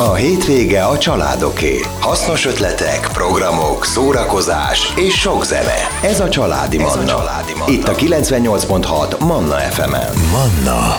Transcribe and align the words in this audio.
A 0.00 0.14
hétvége 0.14 0.84
a 0.84 0.98
családoké. 0.98 1.80
Hasznos 2.00 2.46
ötletek, 2.46 3.08
programok, 3.12 3.84
szórakozás 3.84 4.92
és 4.96 5.14
sok 5.20 5.44
zene. 5.44 5.74
Ez 6.02 6.20
a 6.20 6.28
Családi 6.28 6.78
Manna. 6.78 6.90
Ez 6.92 6.96
a 6.96 7.04
Családi 7.04 7.52
Manna. 7.54 7.72
Itt 7.72 7.88
a 7.88 7.94
98.6 7.94 9.18
Manna 9.18 9.56
FM-en. 9.56 10.14
Manna 10.30 10.96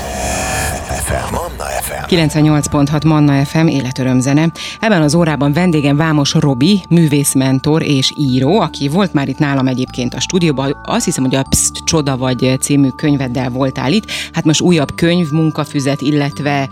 FM. 1.04 1.34
Manna 1.34 1.64
FM. 1.64 1.79
98.6 2.08 3.06
Manna 3.06 3.46
FM 3.46 3.68
életörömzene. 3.68 4.52
Ebben 4.80 5.02
az 5.02 5.16
órában 5.16 5.54
vendégem 5.54 5.98
Vámos 5.98 6.34
Robi, 6.34 6.84
művészmentor 6.90 7.84
és 7.84 8.14
író, 8.18 8.60
aki 8.60 8.88
volt 8.88 9.14
már 9.14 9.28
itt 9.28 9.38
nálam 9.38 9.68
egyébként 9.68 10.14
a 10.14 10.20
stúdióban. 10.20 10.78
Azt 10.84 11.06
hiszem, 11.06 11.24
hogy 11.24 11.36
a 11.36 11.44
Pszt, 11.50 11.84
Csoda 11.84 12.18
vagy 12.18 12.58
című 12.60 12.90
könyveddel 12.90 13.50
voltál 13.50 13.92
itt. 13.92 14.12
Hát 14.34 14.44
most 14.44 14.62
újabb 14.62 14.96
könyv, 14.96 15.30
munkafüzet, 15.32 16.02
illetve 16.02 16.70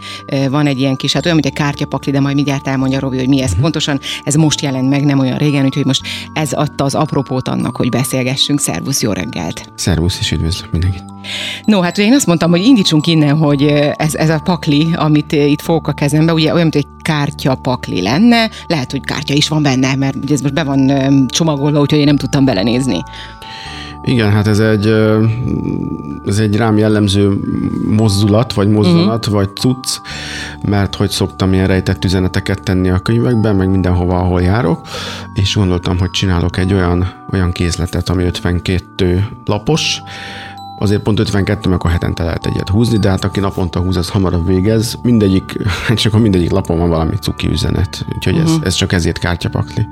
van 0.50 0.68
egy 0.68 0.80
ilyen 0.80 0.96
kis, 0.96 1.14
hát 1.14 1.26
olyan, 1.26 1.38
mint 1.42 1.48
egy 1.48 1.62
kártyapakli, 1.62 2.12
de 2.12 2.20
majd 2.20 2.36
mindjárt 2.36 2.68
elmondja 2.68 3.00
Robi, 3.00 3.18
hogy 3.18 3.30
mi 3.30 3.42
ez 3.42 3.60
pontosan. 3.60 4.00
Ez 4.24 4.36
most 4.36 4.62
jelent 4.62 4.90
meg, 4.90 5.06
nem 5.06 5.20
olyan 5.20 5.38
régen, 5.38 5.66
úgyhogy 5.66 5.86
most 5.86 6.02
ez 6.34 6.54
adta 6.54 6.84
az 6.84 6.96
apropót 6.96 7.48
annak, 7.48 7.76
hogy 7.76 7.90
beszélgessünk. 7.90 8.60
Szervusz, 8.60 9.02
jó 9.02 9.12
reggelt! 9.12 9.72
Szervusz, 9.76 10.20
és 10.20 10.32
üdvözlök 10.32 10.72
mindenkit! 10.72 11.04
No, 11.66 11.82
hát 11.82 11.98
én 11.98 12.14
azt 12.14 12.26
mondtam, 12.26 12.50
hogy 12.50 12.62
indítsunk 12.62 13.08
innen, 13.08 13.38
hogy 13.38 13.64
ez, 13.96 14.16
ez 14.16 14.30
a 14.30 14.40
pakli, 14.40 14.94
amit 15.08 15.32
itt 15.32 15.62
fogok 15.62 15.88
a 15.88 15.94
kezembe, 15.94 16.34
ugye 16.34 16.54
olyan, 16.54 16.62
mint 16.62 16.76
egy 16.76 16.88
kártya 17.02 17.56
pakli 17.56 18.02
lenne, 18.02 18.50
lehet, 18.68 18.92
hogy 18.92 19.02
kártya 19.02 19.34
is 19.34 19.48
van 19.48 19.62
benne, 19.64 19.96
mert 19.96 20.16
ugye 20.16 20.34
ez 20.34 20.42
most 20.42 20.54
be 20.54 20.64
van 20.64 20.92
csomagolva, 21.28 21.80
úgyhogy 21.80 22.00
én 22.00 22.06
nem 22.06 22.18
tudtam 22.18 22.46
belenézni. 22.46 23.04
Igen, 24.04 24.32
hát 24.32 24.48
ez 24.48 24.60
egy, 24.60 24.94
ez 26.26 26.38
egy 26.38 26.56
rám 26.56 26.78
jellemző 26.78 27.40
mozdulat, 27.90 28.54
vagy 28.54 28.70
mozdulat, 28.70 29.26
uh-huh. 29.26 29.34
vagy 29.34 29.50
cucc, 29.56 30.00
mert 30.62 30.96
hogy 30.96 31.10
szoktam 31.10 31.54
ilyen 31.54 31.68
rejtett 31.68 32.06
üzeneteket 32.06 32.64
tenni 32.64 32.90
a 32.90 33.00
könyvekben, 33.00 33.56
meg 33.56 33.70
mindenhova, 33.70 34.20
ahol 34.20 34.42
járok, 34.42 34.88
és 35.34 35.56
gondoltam, 35.56 36.00
hogy 36.00 36.10
csinálok 36.10 36.58
egy 36.58 36.74
olyan, 36.74 37.14
olyan 37.32 37.52
kézletet, 37.52 38.10
ami 38.10 38.24
52 38.24 39.28
lapos, 39.46 40.02
Azért 40.80 41.02
pont 41.02 41.20
52, 41.20 41.70
mert 41.70 41.80
akkor 41.82 41.92
hetente 41.92 42.24
lehet 42.24 42.46
egyet 42.46 42.70
húzni, 42.70 42.98
de 42.98 43.10
hát 43.10 43.24
aki 43.24 43.40
naponta 43.40 43.80
húz, 43.80 43.96
az 43.96 44.10
hamarabb 44.10 44.48
végez. 44.48 44.98
Mindegyik, 45.02 45.58
csak 45.96 46.14
a 46.14 46.18
mindegyik 46.18 46.52
lapon 46.52 46.78
van 46.78 46.90
valami 46.90 47.16
cuki 47.16 47.48
üzenet, 47.48 48.06
úgyhogy 48.16 48.34
uh-huh. 48.34 48.50
ez, 48.50 48.58
mhm. 48.58 48.66
ez 48.66 48.74
csak 48.74 48.94
ezért 48.94 49.18
kártyapakli. 49.18 49.88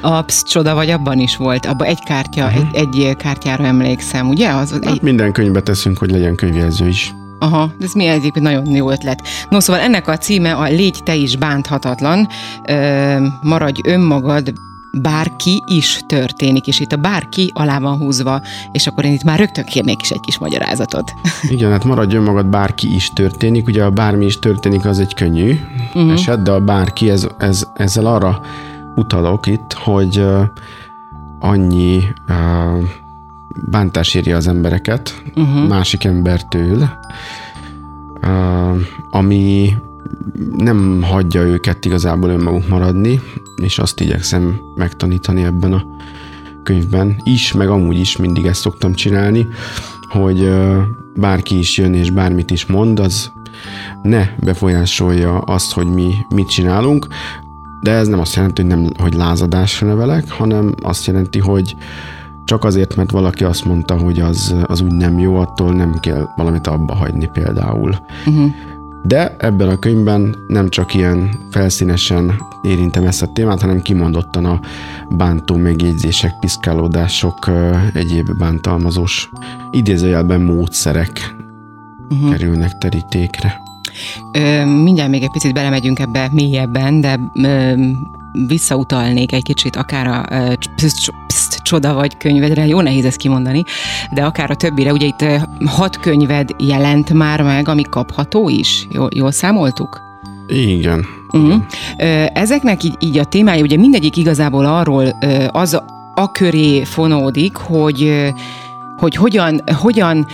A 0.00 0.22
psz, 0.22 0.42
csoda 0.42 0.74
vagy 0.74 0.90
abban 0.90 1.18
is 1.18 1.36
volt, 1.36 1.66
abban 1.66 1.86
egy 1.86 2.02
kártya, 2.04 2.46
uh-huh. 2.46 2.68
egy, 2.72 2.98
egy 2.98 3.16
kártyára 3.16 3.64
emlékszem, 3.64 4.28
ugye? 4.28 4.48
Az, 4.48 4.70
hát 4.70 4.84
egy... 4.84 5.02
Minden 5.02 5.32
könyvbe 5.32 5.60
teszünk, 5.60 5.98
hogy 5.98 6.10
legyen 6.10 6.34
könyvjelző 6.34 6.88
is. 6.88 7.14
Aha, 7.38 7.72
ez 7.80 7.92
mi 7.92 8.06
egyébként 8.06 8.44
nagyon 8.44 8.66
jó 8.66 8.90
ötlet. 8.90 9.22
No, 9.48 9.60
szóval 9.60 9.82
ennek 9.82 10.08
a 10.08 10.16
címe 10.16 10.52
a 10.52 10.64
Légy 10.64 11.02
te 11.02 11.14
is 11.14 11.36
bánthatatlan, 11.36 12.28
Ö, 12.68 13.26
maradj 13.42 13.80
önmagad, 13.84 14.52
bárki 14.92 15.62
is 15.66 16.00
történik, 16.06 16.66
és 16.66 16.80
itt 16.80 16.92
a 16.92 16.96
bárki 16.96 17.50
alá 17.54 17.78
van 17.78 17.96
húzva, 17.96 18.42
és 18.72 18.86
akkor 18.86 19.04
én 19.04 19.12
itt 19.12 19.22
már 19.22 19.38
rögtön 19.38 19.64
kérnék 19.64 20.02
is 20.02 20.10
egy 20.10 20.20
kis 20.20 20.38
magyarázatot. 20.38 21.12
Igen, 21.48 21.70
hát 21.70 21.84
maradjon 21.84 22.22
magad, 22.22 22.46
bárki 22.46 22.94
is 22.94 23.10
történik. 23.10 23.66
Ugye 23.66 23.84
a 23.84 23.90
bármi 23.90 24.24
is 24.24 24.38
történik, 24.38 24.84
az 24.84 24.98
egy 24.98 25.14
könnyű 25.14 25.58
uh-huh. 25.94 26.12
eset, 26.12 26.42
de 26.42 26.50
a 26.50 26.60
bárki, 26.60 27.10
ez, 27.10 27.26
ez, 27.38 27.66
ezzel 27.74 28.06
arra 28.06 28.40
utalok 28.94 29.46
itt, 29.46 29.72
hogy 29.72 30.18
uh, 30.18 30.42
annyi 31.38 32.02
uh, 32.28 32.84
bántás 33.70 34.14
érje 34.14 34.36
az 34.36 34.46
embereket 34.46 35.22
uh-huh. 35.34 35.68
másik 35.68 36.04
embertől, 36.04 36.88
uh, 38.22 38.76
ami 39.10 39.74
nem 40.56 41.02
hagyja 41.02 41.42
őket 41.42 41.84
igazából 41.84 42.30
önmaguk 42.30 42.68
maradni, 42.68 43.20
és 43.62 43.78
azt 43.78 44.00
igyekszem 44.00 44.60
megtanítani 44.74 45.42
ebben 45.42 45.72
a 45.72 45.84
könyvben 46.62 47.20
is, 47.24 47.52
meg 47.52 47.68
amúgy 47.68 47.98
is 47.98 48.16
mindig 48.16 48.46
ezt 48.46 48.60
szoktam 48.60 48.94
csinálni, 48.94 49.46
hogy 50.08 50.50
bárki 51.14 51.58
is 51.58 51.78
jön 51.78 51.94
és 51.94 52.10
bármit 52.10 52.50
is 52.50 52.66
mond, 52.66 53.00
az 53.00 53.32
ne 54.02 54.28
befolyásolja 54.38 55.38
azt, 55.38 55.72
hogy 55.72 55.86
mi 55.86 56.10
mit 56.34 56.48
csinálunk, 56.48 57.06
de 57.80 57.90
ez 57.90 58.08
nem 58.08 58.20
azt 58.20 58.34
jelenti, 58.34 58.62
hogy, 58.62 58.70
nem, 58.70 58.86
hogy 58.98 59.14
lázadásra 59.14 59.86
nevelek, 59.86 60.30
hanem 60.30 60.74
azt 60.82 61.06
jelenti, 61.06 61.38
hogy 61.38 61.76
csak 62.44 62.64
azért, 62.64 62.96
mert 62.96 63.10
valaki 63.10 63.44
azt 63.44 63.64
mondta, 63.64 63.96
hogy 63.96 64.20
az, 64.20 64.54
az 64.66 64.80
úgy 64.80 64.92
nem 64.92 65.18
jó, 65.18 65.36
attól 65.36 65.72
nem 65.72 65.98
kell 66.00 66.28
valamit 66.36 66.66
abba 66.66 66.94
hagyni 66.94 67.28
például. 67.32 67.94
Uh-huh. 68.26 68.50
De 69.02 69.36
ebben 69.38 69.68
a 69.68 69.78
könyvben 69.78 70.36
nem 70.48 70.68
csak 70.68 70.94
ilyen 70.94 71.30
felszínesen 71.50 72.32
érintem 72.62 73.06
ezt 73.06 73.22
a 73.22 73.32
témát, 73.32 73.60
hanem 73.60 73.82
kimondottan 73.82 74.44
a 74.44 74.60
bántó 75.10 75.56
megjegyzések, 75.56 76.38
piszkálódások, 76.40 77.50
egyéb 77.94 78.38
bántalmazós 78.38 79.30
idézőjelben 79.70 80.40
módszerek 80.40 81.34
uh-huh. 82.10 82.30
kerülnek 82.30 82.78
terítékre. 82.78 83.60
Ö, 84.32 84.64
mindjárt 84.64 85.10
még 85.10 85.22
egy 85.22 85.30
picit 85.30 85.54
belemegyünk 85.54 85.98
ebbe 85.98 86.28
mélyebben, 86.32 87.00
de 87.00 87.20
ö, 87.34 87.72
visszautalnék 88.46 89.32
egy 89.32 89.42
kicsit 89.42 89.76
akár 89.76 90.06
a 90.06 90.24
pszt, 90.76 91.12
pszt, 91.26 91.49
csoda 91.70 91.94
vagy 91.94 92.16
könyvedre, 92.16 92.66
jó 92.66 92.80
nehéz 92.80 93.04
ezt 93.04 93.16
kimondani, 93.16 93.64
de 94.12 94.24
akár 94.24 94.50
a 94.50 94.54
többire, 94.54 94.92
ugye 94.92 95.06
itt 95.06 95.24
hat 95.64 96.00
könyved 96.00 96.50
jelent 96.58 97.12
már 97.12 97.42
meg, 97.42 97.68
ami 97.68 97.82
kapható 97.82 98.48
is, 98.48 98.86
jól, 98.90 99.08
jól 99.14 99.30
számoltuk? 99.30 100.00
Igen. 100.48 101.04
Uh-huh. 101.32 101.62
Ezeknek 102.32 102.82
így, 102.82 102.94
így 102.98 103.18
a 103.18 103.24
témája, 103.24 103.62
ugye 103.62 103.76
mindegyik 103.76 104.16
igazából 104.16 104.64
arról 104.64 105.16
az 105.50 105.80
a 106.14 106.32
köré 106.32 106.84
fonódik, 106.84 107.56
hogy 107.56 108.30
hogy 108.96 109.14
hogyan, 109.14 109.60
hogyan 109.66 110.26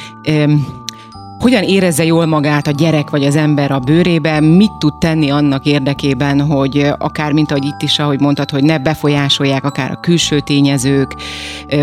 hogyan 1.39 1.63
érezze 1.63 2.05
jól 2.05 2.27
magát 2.27 2.67
a 2.67 2.71
gyerek 2.71 3.11
vagy 3.11 3.25
az 3.25 3.37
ember 3.37 3.71
a 3.71 3.79
bőrében, 3.79 4.45
mit 4.45 4.73
tud 4.79 4.99
tenni 4.99 5.31
annak 5.31 5.65
érdekében, 5.65 6.41
hogy 6.41 6.91
akár, 6.99 7.33
mint 7.33 7.51
ahogy 7.51 7.65
itt 7.65 7.83
is, 7.83 7.99
ahogy 7.99 8.21
mondtad, 8.21 8.51
hogy 8.51 8.65
ne 8.65 8.79
befolyásolják 8.79 9.65
akár 9.65 9.91
a 9.91 10.01
külső 10.01 10.41
tényezők, 10.41 11.15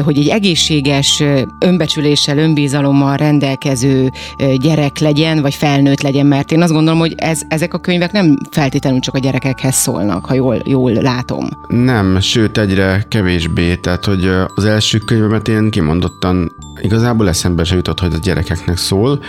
hogy 0.04 0.18
egy 0.18 0.28
egészséges 0.28 1.24
önbecsüléssel, 1.60 2.38
önbizalommal 2.38 3.18
rendelkező 3.18 4.12
gyerek 4.56 5.00
legyen, 5.00 5.42
vagy 5.42 5.54
felnőtt 5.54 6.02
legyen, 6.02 6.26
mert 6.26 6.52
én 6.52 6.62
azt 6.62 6.74
gondolom, 6.74 7.00
hogy 7.00 7.14
ez, 7.18 7.42
ezek 7.48 7.74
a 7.74 7.80
könyvek 7.80 8.12
nem 8.12 8.38
feltétlenül 8.52 9.00
csak 9.00 9.16
a 9.16 9.20
gyerekekhez 9.20 9.76
szólnak, 9.76 10.26
ha 10.26 10.34
jól, 10.34 10.62
jól 10.66 10.92
látom. 10.92 11.48
Nem, 11.68 12.20
sőt 12.20 12.58
egyre 12.58 13.06
kevésbé, 13.10 13.76
tehát 13.76 14.06
hogy 14.06 14.30
az 14.56 14.66
első 14.66 14.98
könyvemet 14.98 15.48
én 15.48 15.70
kimondottan 15.70 16.52
igazából 16.82 17.30
eszembe 17.30 17.64
se 17.64 17.76
jutott, 17.76 18.00
hogy 18.00 18.14
a 18.14 18.18
gyerekeknek 18.18 18.78
szól, 18.78 19.20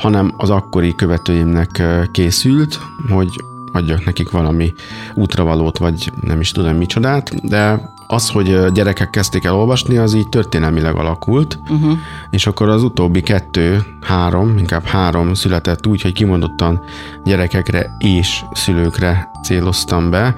hanem 0.00 0.32
az 0.36 0.50
akkori 0.50 0.94
követőimnek 0.94 1.82
készült, 2.12 2.80
hogy 3.08 3.28
adjak 3.72 4.04
nekik 4.04 4.30
valami 4.30 4.74
útravalót, 5.14 5.78
vagy 5.78 6.12
nem 6.20 6.40
is 6.40 6.52
tudom 6.52 6.76
micsodát, 6.76 7.46
de 7.46 7.90
az, 8.06 8.28
hogy 8.28 8.72
gyerekek 8.72 9.10
kezdték 9.10 9.44
el 9.44 9.54
olvasni, 9.54 9.96
az 9.96 10.14
így 10.14 10.28
történelmileg 10.28 10.94
alakult, 10.94 11.58
uh-huh. 11.68 11.98
és 12.30 12.46
akkor 12.46 12.68
az 12.68 12.82
utóbbi 12.82 13.20
kettő, 13.20 13.82
három, 14.00 14.58
inkább 14.58 14.84
három 14.84 15.34
született 15.34 15.86
úgy, 15.86 16.02
hogy 16.02 16.12
kimondottan 16.12 16.80
gyerekekre 17.24 17.96
és 17.98 18.44
szülőkre 18.52 19.30
céloztam 19.42 20.10
be, 20.10 20.34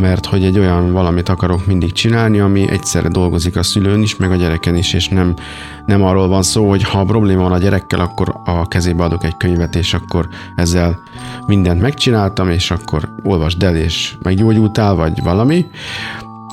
mert 0.00 0.26
hogy 0.26 0.44
egy 0.44 0.58
olyan 0.58 0.92
valamit 0.92 1.28
akarok 1.28 1.66
mindig 1.66 1.92
csinálni, 1.92 2.40
ami 2.40 2.68
egyszerre 2.70 3.08
dolgozik 3.08 3.56
a 3.56 3.62
szülőn 3.62 4.02
is, 4.02 4.16
meg 4.16 4.30
a 4.30 4.36
gyereken 4.36 4.76
is, 4.76 4.92
és 4.92 5.08
nem, 5.08 5.34
nem 5.86 6.02
arról 6.02 6.28
van 6.28 6.42
szó, 6.42 6.68
hogy 6.68 6.82
ha 6.82 7.04
probléma 7.04 7.42
van 7.42 7.52
a 7.52 7.58
gyerekkel, 7.58 8.00
akkor 8.00 8.34
a 8.44 8.68
kezébe 8.68 9.04
adok 9.04 9.24
egy 9.24 9.36
könyvet, 9.36 9.74
és 9.74 9.94
akkor 9.94 10.28
ezzel 10.56 11.02
mindent 11.46 11.80
megcsináltam, 11.80 12.50
és 12.50 12.70
akkor 12.70 13.08
olvasd 13.22 13.62
el, 13.62 13.76
és 13.76 14.16
meggyógyultál, 14.22 14.94
vagy 14.94 15.22
valami, 15.22 15.66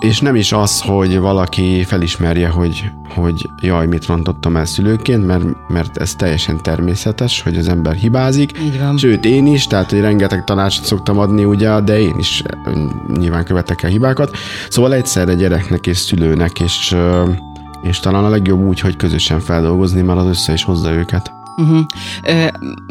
és 0.02 0.20
nem 0.20 0.36
is 0.36 0.52
az, 0.52 0.82
hogy 0.82 1.20
valaki 1.20 1.84
felismerje, 1.84 2.48
hogy, 2.48 2.92
hogy 3.16 3.50
jaj, 3.62 3.88
mit 3.88 4.06
rontottam 4.06 4.56
el 4.56 4.66
szülőként, 4.66 5.26
mert, 5.26 5.44
mert 5.68 5.98
ez 5.98 6.16
teljesen 6.16 6.62
természetes, 6.64 7.42
hogy 7.42 7.58
az 7.58 7.68
ember 7.68 7.94
hibázik. 7.94 8.60
Így 8.60 8.80
van. 8.80 8.98
Sőt, 8.98 9.26
én 9.26 9.48
is, 9.48 9.68
tehát 9.68 9.90
hogy 9.90 10.00
rengeteg 10.00 10.44
tanácsot 10.44 10.86
szoktam 10.86 11.20
adni, 11.20 11.46
ugye, 11.46 11.80
de 11.80 12.00
én 12.00 12.16
is 12.18 12.44
nyilván 13.18 13.46
követek 13.46 13.84
el 13.84 13.90
hibákat. 13.90 14.36
Szóval 14.70 14.94
egyszerre 14.94 15.34
gyereknek 15.34 15.88
és 15.88 15.98
szülőnek, 15.98 16.60
és, 16.60 16.96
és 17.82 18.00
talán 18.00 18.24
a 18.24 18.30
legjobb 18.30 18.68
úgy, 18.68 18.80
hogy 18.80 18.96
közösen 18.96 19.40
feldolgozni, 19.40 20.02
mert 20.02 20.20
az 20.20 20.28
össze 20.28 20.54
is 20.54 20.64
hozza 20.64 20.92
őket. 20.92 21.41
Uh-huh. 21.62 21.86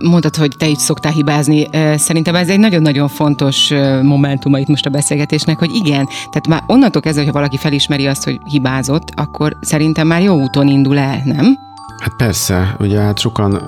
Mondtad, 0.02 0.36
hogy 0.36 0.56
te 0.58 0.68
is 0.68 0.78
szoktál 0.78 1.12
hibázni. 1.12 1.68
Szerintem 1.96 2.34
ez 2.34 2.48
egy 2.48 2.58
nagyon-nagyon 2.58 3.08
fontos 3.08 3.72
momentuma 4.02 4.58
itt 4.58 4.68
most 4.68 4.86
a 4.86 4.90
beszélgetésnek, 4.90 5.58
hogy 5.58 5.74
igen, 5.74 6.06
tehát 6.06 6.46
már 6.48 6.62
onnantól 6.66 7.02
kezdve, 7.02 7.24
hogy 7.24 7.32
valaki 7.32 7.56
felismeri 7.56 8.06
azt, 8.06 8.24
hogy 8.24 8.40
hibázott, 8.44 9.12
akkor 9.14 9.56
szerintem 9.60 10.06
már 10.06 10.22
jó 10.22 10.40
úton 10.40 10.68
indul 10.68 10.98
el, 10.98 11.20
nem? 11.24 11.56
Hát 12.00 12.16
persze, 12.16 12.76
ugye 12.78 13.00
hát 13.00 13.18
sokan 13.18 13.62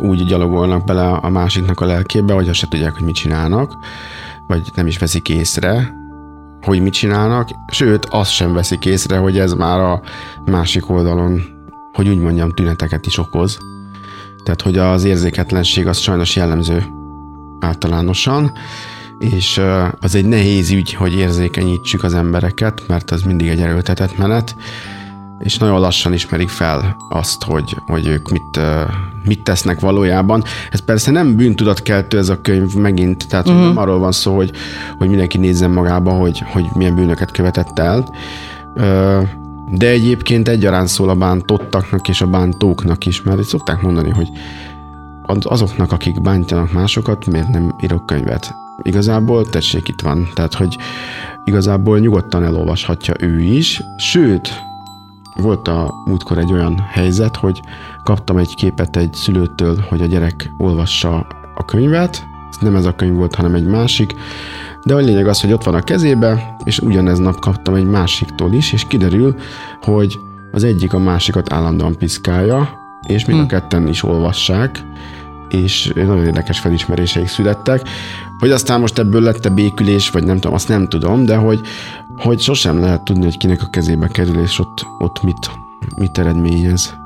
úgy 0.00 0.24
gyalogolnak 0.24 0.84
bele 0.84 1.06
a 1.06 1.28
másiknak 1.28 1.80
a 1.80 1.86
lelkébe, 1.86 2.32
hogy 2.32 2.48
azt 2.48 2.58
se 2.58 2.68
tudják, 2.68 2.94
hogy 2.94 3.04
mit 3.04 3.14
csinálnak, 3.14 3.76
vagy 4.46 4.70
nem 4.74 4.86
is 4.86 4.98
veszik 4.98 5.28
észre, 5.28 5.94
hogy 6.62 6.80
mit 6.80 6.92
csinálnak, 6.92 7.48
sőt, 7.72 8.06
azt 8.10 8.30
sem 8.30 8.52
veszik 8.52 8.84
észre, 8.84 9.16
hogy 9.16 9.38
ez 9.38 9.52
már 9.52 9.78
a 9.78 10.00
másik 10.44 10.90
oldalon, 10.90 11.42
hogy 11.92 12.08
úgy 12.08 12.18
mondjam, 12.18 12.50
tüneteket 12.50 13.06
is 13.06 13.18
okoz. 13.18 13.58
Tehát, 14.44 14.62
hogy 14.62 14.78
az 14.78 15.04
érzéketlenség 15.04 15.86
az 15.86 15.98
sajnos 15.98 16.36
jellemző 16.36 16.84
általánosan, 17.60 18.52
és 19.18 19.60
az 20.00 20.14
egy 20.14 20.26
nehéz 20.26 20.70
ügy, 20.70 20.94
hogy 20.94 21.14
érzékenyítsük 21.14 22.04
az 22.04 22.14
embereket, 22.14 22.82
mert 22.88 23.10
az 23.10 23.22
mindig 23.22 23.48
egy 23.48 23.60
erőltetett 23.60 24.18
menet, 24.18 24.56
és 25.38 25.58
nagyon 25.58 25.80
lassan 25.80 26.12
ismerik 26.12 26.48
fel 26.48 26.96
azt, 27.08 27.42
hogy, 27.42 27.76
hogy 27.86 28.06
ők 28.06 28.30
mit, 28.30 28.60
mit 29.24 29.42
tesznek 29.42 29.80
valójában. 29.80 30.42
Ez 30.70 30.80
persze 30.80 31.10
nem 31.10 31.36
bűntudatkeltő 31.36 32.18
ez 32.18 32.28
a 32.28 32.40
könyv 32.40 32.74
megint, 32.74 33.28
tehát 33.28 33.48
uh-huh. 33.48 33.64
nem 33.64 33.78
arról 33.78 33.98
van 33.98 34.12
szó, 34.12 34.34
hogy, 34.34 34.50
hogy 34.98 35.08
mindenki 35.08 35.38
nézzen 35.38 35.70
magába, 35.70 36.10
hogy, 36.10 36.42
hogy 36.52 36.64
milyen 36.74 36.94
bűnöket 36.94 37.30
követett 37.30 37.78
el, 37.78 38.08
de 39.76 39.88
egyébként 39.88 40.48
egyaránt 40.48 40.88
szól 40.88 41.08
a 41.08 41.14
bántottaknak 41.14 42.08
és 42.08 42.20
a 42.20 42.26
bántóknak 42.26 43.06
is, 43.06 43.22
mert 43.22 43.42
szokták 43.42 43.82
mondani, 43.82 44.10
hogy 44.10 44.28
azoknak, 45.42 45.92
akik 45.92 46.20
bántjanak 46.20 46.72
másokat, 46.72 47.26
miért 47.26 47.48
nem 47.48 47.74
írok 47.82 48.06
könyvet? 48.06 48.54
Igazából 48.82 49.48
tessék 49.48 49.88
itt 49.88 50.00
van, 50.00 50.28
tehát 50.34 50.54
hogy 50.54 50.76
igazából 51.44 51.98
nyugodtan 51.98 52.44
elolvashatja 52.44 53.14
ő 53.18 53.40
is, 53.40 53.82
sőt, 53.96 54.48
volt 55.36 55.68
a 55.68 55.94
múltkor 56.04 56.38
egy 56.38 56.52
olyan 56.52 56.78
helyzet, 56.78 57.36
hogy 57.36 57.60
kaptam 58.02 58.36
egy 58.36 58.54
képet 58.54 58.96
egy 58.96 59.12
szülőtől, 59.12 59.84
hogy 59.88 60.00
a 60.00 60.06
gyerek 60.06 60.50
olvassa 60.58 61.26
a 61.54 61.64
könyvet, 61.64 62.26
nem 62.60 62.76
ez 62.76 62.84
a 62.84 62.94
könyv 62.94 63.14
volt, 63.14 63.34
hanem 63.34 63.54
egy 63.54 63.66
másik, 63.66 64.14
de 64.84 64.94
a 64.94 64.98
lényeg 64.98 65.26
az, 65.26 65.40
hogy 65.40 65.52
ott 65.52 65.64
van 65.64 65.74
a 65.74 65.82
kezébe, 65.82 66.56
és 66.64 66.78
ugyanez 66.78 67.18
nap 67.18 67.38
kaptam 67.38 67.74
egy 67.74 67.84
másiktól 67.86 68.52
is, 68.52 68.72
és 68.72 68.86
kiderül, 68.86 69.34
hogy 69.82 70.18
az 70.52 70.64
egyik 70.64 70.92
a 70.92 70.98
másikat 70.98 71.52
állandóan 71.52 71.96
piszkálja, 71.98 72.68
és 73.06 73.24
mind 73.24 73.38
a 73.38 73.42
hm. 73.42 73.48
ketten 73.48 73.88
is 73.88 74.02
olvassák, 74.02 74.84
és 75.48 75.92
nagyon 75.94 76.24
érdekes 76.24 76.58
felismeréseik 76.58 77.28
születtek. 77.28 77.88
Hogy 78.38 78.50
aztán 78.50 78.80
most 78.80 78.98
ebből 78.98 79.22
lett-e 79.22 79.48
békülés, 79.48 80.10
vagy 80.10 80.24
nem 80.24 80.34
tudom, 80.34 80.54
azt 80.54 80.68
nem 80.68 80.88
tudom, 80.88 81.24
de 81.24 81.36
hogy, 81.36 81.60
hogy 82.16 82.40
sosem 82.40 82.80
lehet 82.80 83.04
tudni, 83.04 83.24
hogy 83.24 83.38
kinek 83.38 83.62
a 83.62 83.70
kezébe 83.70 84.08
kerül, 84.08 84.42
és 84.42 84.58
ott, 84.58 84.86
ott 84.98 85.22
mit, 85.22 85.50
mit 85.96 86.18
eredményez. 86.18 87.03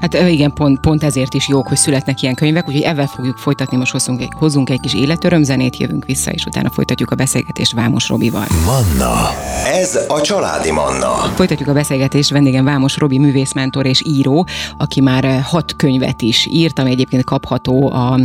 Hát 0.00 0.14
igen, 0.14 0.52
pont, 0.52 0.80
pont 0.80 1.04
ezért 1.04 1.34
is 1.34 1.48
jók, 1.48 1.68
hogy 1.68 1.76
születnek 1.76 2.22
ilyen 2.22 2.34
könyvek, 2.34 2.68
úgyhogy 2.68 2.82
ezzel 2.82 3.06
fogjuk 3.06 3.36
folytatni, 3.36 3.76
most 3.76 3.92
hozzunk 3.92 4.20
egy, 4.20 4.28
hozzunk 4.38 4.70
egy 4.70 4.80
kis 4.80 4.94
életörömzenét, 4.94 5.76
jövünk 5.76 6.04
vissza, 6.04 6.30
és 6.30 6.44
utána 6.44 6.70
folytatjuk 6.70 7.10
a 7.10 7.14
beszélgetést 7.14 7.72
Vámos 7.72 8.08
Robival. 8.08 8.46
Manna, 8.64 9.30
ez 9.72 9.98
a 10.08 10.20
családi 10.20 10.70
Manna. 10.70 11.12
Folytatjuk 11.34 11.68
a 11.68 11.72
beszélgetést, 11.72 12.30
vendégem 12.30 12.64
Vámos 12.64 12.96
Robi, 12.96 13.18
művészmentor 13.18 13.86
és 13.86 14.02
író, 14.06 14.46
aki 14.76 15.00
már 15.00 15.40
hat 15.42 15.76
könyvet 15.76 16.22
is 16.22 16.46
írt, 16.50 16.78
ami 16.78 16.90
egyébként 16.90 17.24
kapható, 17.24 17.92
a, 17.92 18.18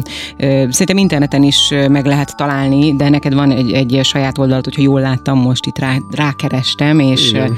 szerintem 0.70 0.98
interneten 0.98 1.44
is 1.44 1.74
meg 1.90 2.06
lehet 2.06 2.36
találni, 2.36 2.96
de 2.96 3.10
neked 3.10 3.34
van 3.34 3.52
egy, 3.52 3.72
egy 3.72 4.00
saját 4.04 4.38
oldalad, 4.38 4.64
hogyha 4.64 4.82
jól 4.82 5.02
láttam, 5.02 5.40
most 5.40 5.66
itt 5.66 5.78
rá, 5.78 5.96
rákerestem, 6.12 7.00
és 7.00 7.30
Igen. 7.30 7.58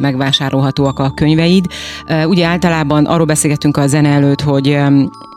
megvásárolhatóak 0.00 0.98
a 0.98 1.10
könyveid. 1.10 1.66
Ugye 2.26 2.46
általában 2.46 2.99
arról 3.04 3.26
beszélgetünk 3.26 3.76
a 3.76 3.86
zene 3.86 4.08
előtt, 4.08 4.40
hogy 4.40 4.78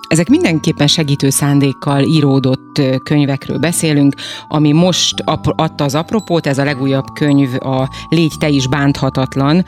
ezek 0.07 0.29
mindenképpen 0.29 0.87
segítő 0.87 1.29
szándékkal 1.29 2.01
íródott 2.01 2.81
könyvekről 3.03 3.57
beszélünk, 3.57 4.15
ami 4.47 4.71
most 4.71 5.23
adta 5.55 5.83
az 5.83 5.95
apropót, 5.95 6.47
ez 6.47 6.57
a 6.57 6.63
legújabb 6.63 7.05
könyv, 7.13 7.49
a 7.59 7.89
Légy 8.09 8.33
te 8.39 8.49
is 8.49 8.67
bánthatatlan, 8.67 9.65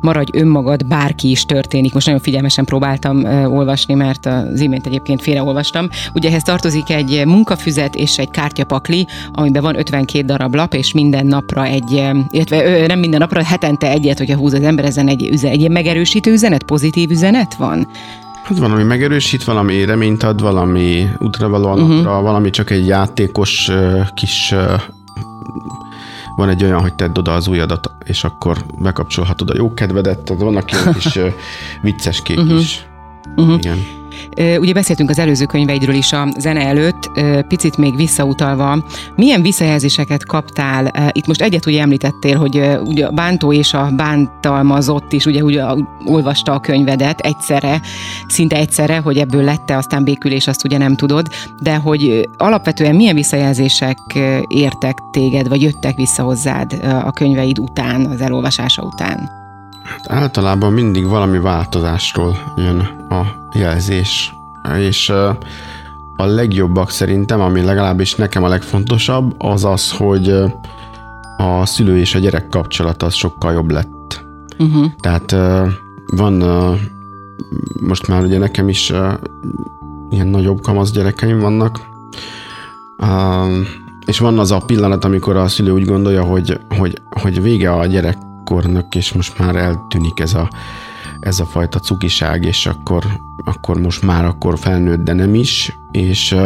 maradj 0.00 0.38
önmagad, 0.38 0.86
bárki 0.86 1.30
is 1.30 1.44
történik. 1.44 1.94
Most 1.94 2.06
nagyon 2.06 2.20
figyelmesen 2.20 2.64
próbáltam 2.64 3.24
olvasni, 3.44 3.94
mert 3.94 4.26
az 4.26 4.60
imént 4.60 4.86
egyébként 4.86 5.22
félreolvastam. 5.22 5.88
Ugye 6.14 6.28
ehhez 6.28 6.42
tartozik 6.42 6.90
egy 6.90 7.22
munkafüzet 7.26 7.94
és 7.94 8.18
egy 8.18 8.30
kártyapakli, 8.30 9.06
amiben 9.32 9.62
van 9.62 9.78
52 9.78 10.24
darab 10.24 10.54
lap, 10.54 10.74
és 10.74 10.92
minden 10.92 11.26
napra 11.26 11.64
egy, 11.64 12.02
illetve 12.30 12.86
nem 12.86 12.98
minden 12.98 13.20
napra, 13.20 13.44
hetente 13.44 13.90
egyet, 13.90 14.18
hogyha 14.18 14.36
húz 14.36 14.52
az 14.52 14.62
ember, 14.62 14.84
ezen 14.84 15.08
egy, 15.08 15.24
egy, 15.24 15.44
egy 15.44 15.70
megerősítő 15.70 16.32
üzenet, 16.32 16.62
pozitív 16.62 17.10
üzenet 17.10 17.54
van? 17.54 17.88
Hát 18.42 18.58
valami 18.58 18.82
megerősít, 18.82 19.44
valami 19.44 19.84
reményt 19.84 20.22
ad, 20.22 20.40
valami 20.40 21.08
útravaló 21.18 21.72
uh-huh. 21.72 22.02
valami 22.02 22.50
csak 22.50 22.70
egy 22.70 22.86
játékos 22.86 23.70
kis 24.14 24.54
van 26.38 26.48
egy 26.48 26.64
olyan, 26.64 26.80
hogy 26.80 26.94
tedd 26.94 27.18
oda 27.18 27.34
az 27.34 27.46
ujjadat, 27.46 27.92
és 28.04 28.24
akkor 28.24 28.64
bekapcsolhatod 28.78 29.50
a 29.50 29.54
jó 29.56 29.74
kedvedet, 29.74 30.18
tehát 30.18 30.42
vannak 30.42 30.72
ilyen 30.72 30.92
kis 30.92 31.18
vicces 31.82 32.22
kék 32.22 32.38
uh-huh. 32.38 32.60
is. 32.60 32.86
Uh-huh. 33.36 33.54
Igen. 33.54 33.97
Ugye 34.36 34.72
beszéltünk 34.72 35.10
az 35.10 35.18
előző 35.18 35.44
könyveidről 35.44 35.94
is 35.94 36.12
a 36.12 36.28
zene 36.38 36.60
előtt, 36.60 37.10
picit 37.48 37.76
még 37.76 37.96
visszautalva, 37.96 38.84
milyen 39.16 39.42
visszajelzéseket 39.42 40.26
kaptál? 40.26 41.10
Itt 41.12 41.26
most 41.26 41.42
egyet 41.42 41.66
ugye 41.66 41.80
említettél, 41.80 42.36
hogy 42.36 42.62
ugye 42.84 43.06
a 43.06 43.10
bántó 43.10 43.52
és 43.52 43.74
a 43.74 43.90
bántalmazott 43.96 45.12
is 45.12 45.26
ugye, 45.26 45.42
ugye 45.42 45.62
olvasta 46.04 46.52
a 46.52 46.60
könyvedet 46.60 47.20
egyszerre, 47.20 47.80
szinte 48.26 48.56
egyszerre, 48.56 48.98
hogy 48.98 49.18
ebből 49.18 49.42
lette 49.44 49.76
aztán 49.76 50.04
békülés, 50.04 50.46
azt 50.46 50.64
ugye 50.64 50.78
nem 50.78 50.96
tudod, 50.96 51.28
de 51.62 51.76
hogy 51.76 52.28
alapvetően 52.36 52.94
milyen 52.94 53.14
visszajelzések 53.14 53.98
értek 54.48 54.98
téged, 55.10 55.48
vagy 55.48 55.62
jöttek 55.62 55.96
vissza 55.96 56.22
hozzád 56.22 56.80
a 57.04 57.10
könyveid 57.10 57.58
után, 57.58 58.06
az 58.06 58.20
elolvasása 58.20 58.82
után? 58.82 59.46
Hát 59.88 60.10
általában 60.10 60.72
mindig 60.72 61.06
valami 61.06 61.38
változásról 61.38 62.36
jön 62.56 62.78
a 63.08 63.22
jelzés, 63.52 64.34
és 64.78 65.08
a 66.16 66.24
legjobbak 66.24 66.90
szerintem, 66.90 67.40
ami 67.40 67.60
legalábbis 67.60 68.14
nekem 68.14 68.42
a 68.42 68.48
legfontosabb, 68.48 69.34
az 69.38 69.64
az, 69.64 69.92
hogy 69.92 70.28
a 71.36 71.66
szülő 71.66 71.98
és 71.98 72.14
a 72.14 72.18
gyerek 72.18 72.48
kapcsolata 72.48 73.06
az 73.06 73.14
sokkal 73.14 73.52
jobb 73.52 73.70
lett. 73.70 74.24
Uh-huh. 74.58 74.86
Tehát 75.00 75.36
van 76.06 76.44
most 77.80 78.08
már 78.08 78.22
ugye 78.22 78.38
nekem 78.38 78.68
is 78.68 78.92
ilyen 80.10 80.26
nagyobb 80.26 80.60
kamasz 80.60 80.90
gyerekeim 80.90 81.38
vannak, 81.38 81.80
és 84.06 84.18
van 84.18 84.38
az 84.38 84.50
a 84.50 84.62
pillanat, 84.66 85.04
amikor 85.04 85.36
a 85.36 85.48
szülő 85.48 85.70
úgy 85.70 85.84
gondolja, 85.84 86.22
hogy, 86.22 86.60
hogy, 86.78 87.02
hogy 87.10 87.42
vége 87.42 87.72
a 87.72 87.86
gyerek 87.86 88.16
kornak, 88.48 88.94
és 88.94 89.12
most 89.12 89.38
már 89.38 89.56
eltűnik 89.56 90.20
ez 90.20 90.34
a, 90.34 90.50
ez 91.20 91.40
a 91.40 91.44
fajta 91.44 91.78
cukiság, 91.78 92.44
és 92.44 92.66
akkor, 92.66 93.04
akkor 93.44 93.80
most 93.80 94.02
már 94.02 94.24
akkor 94.24 94.58
felnőtt, 94.58 95.04
de 95.04 95.12
nem 95.12 95.34
is, 95.34 95.78
és, 95.90 96.36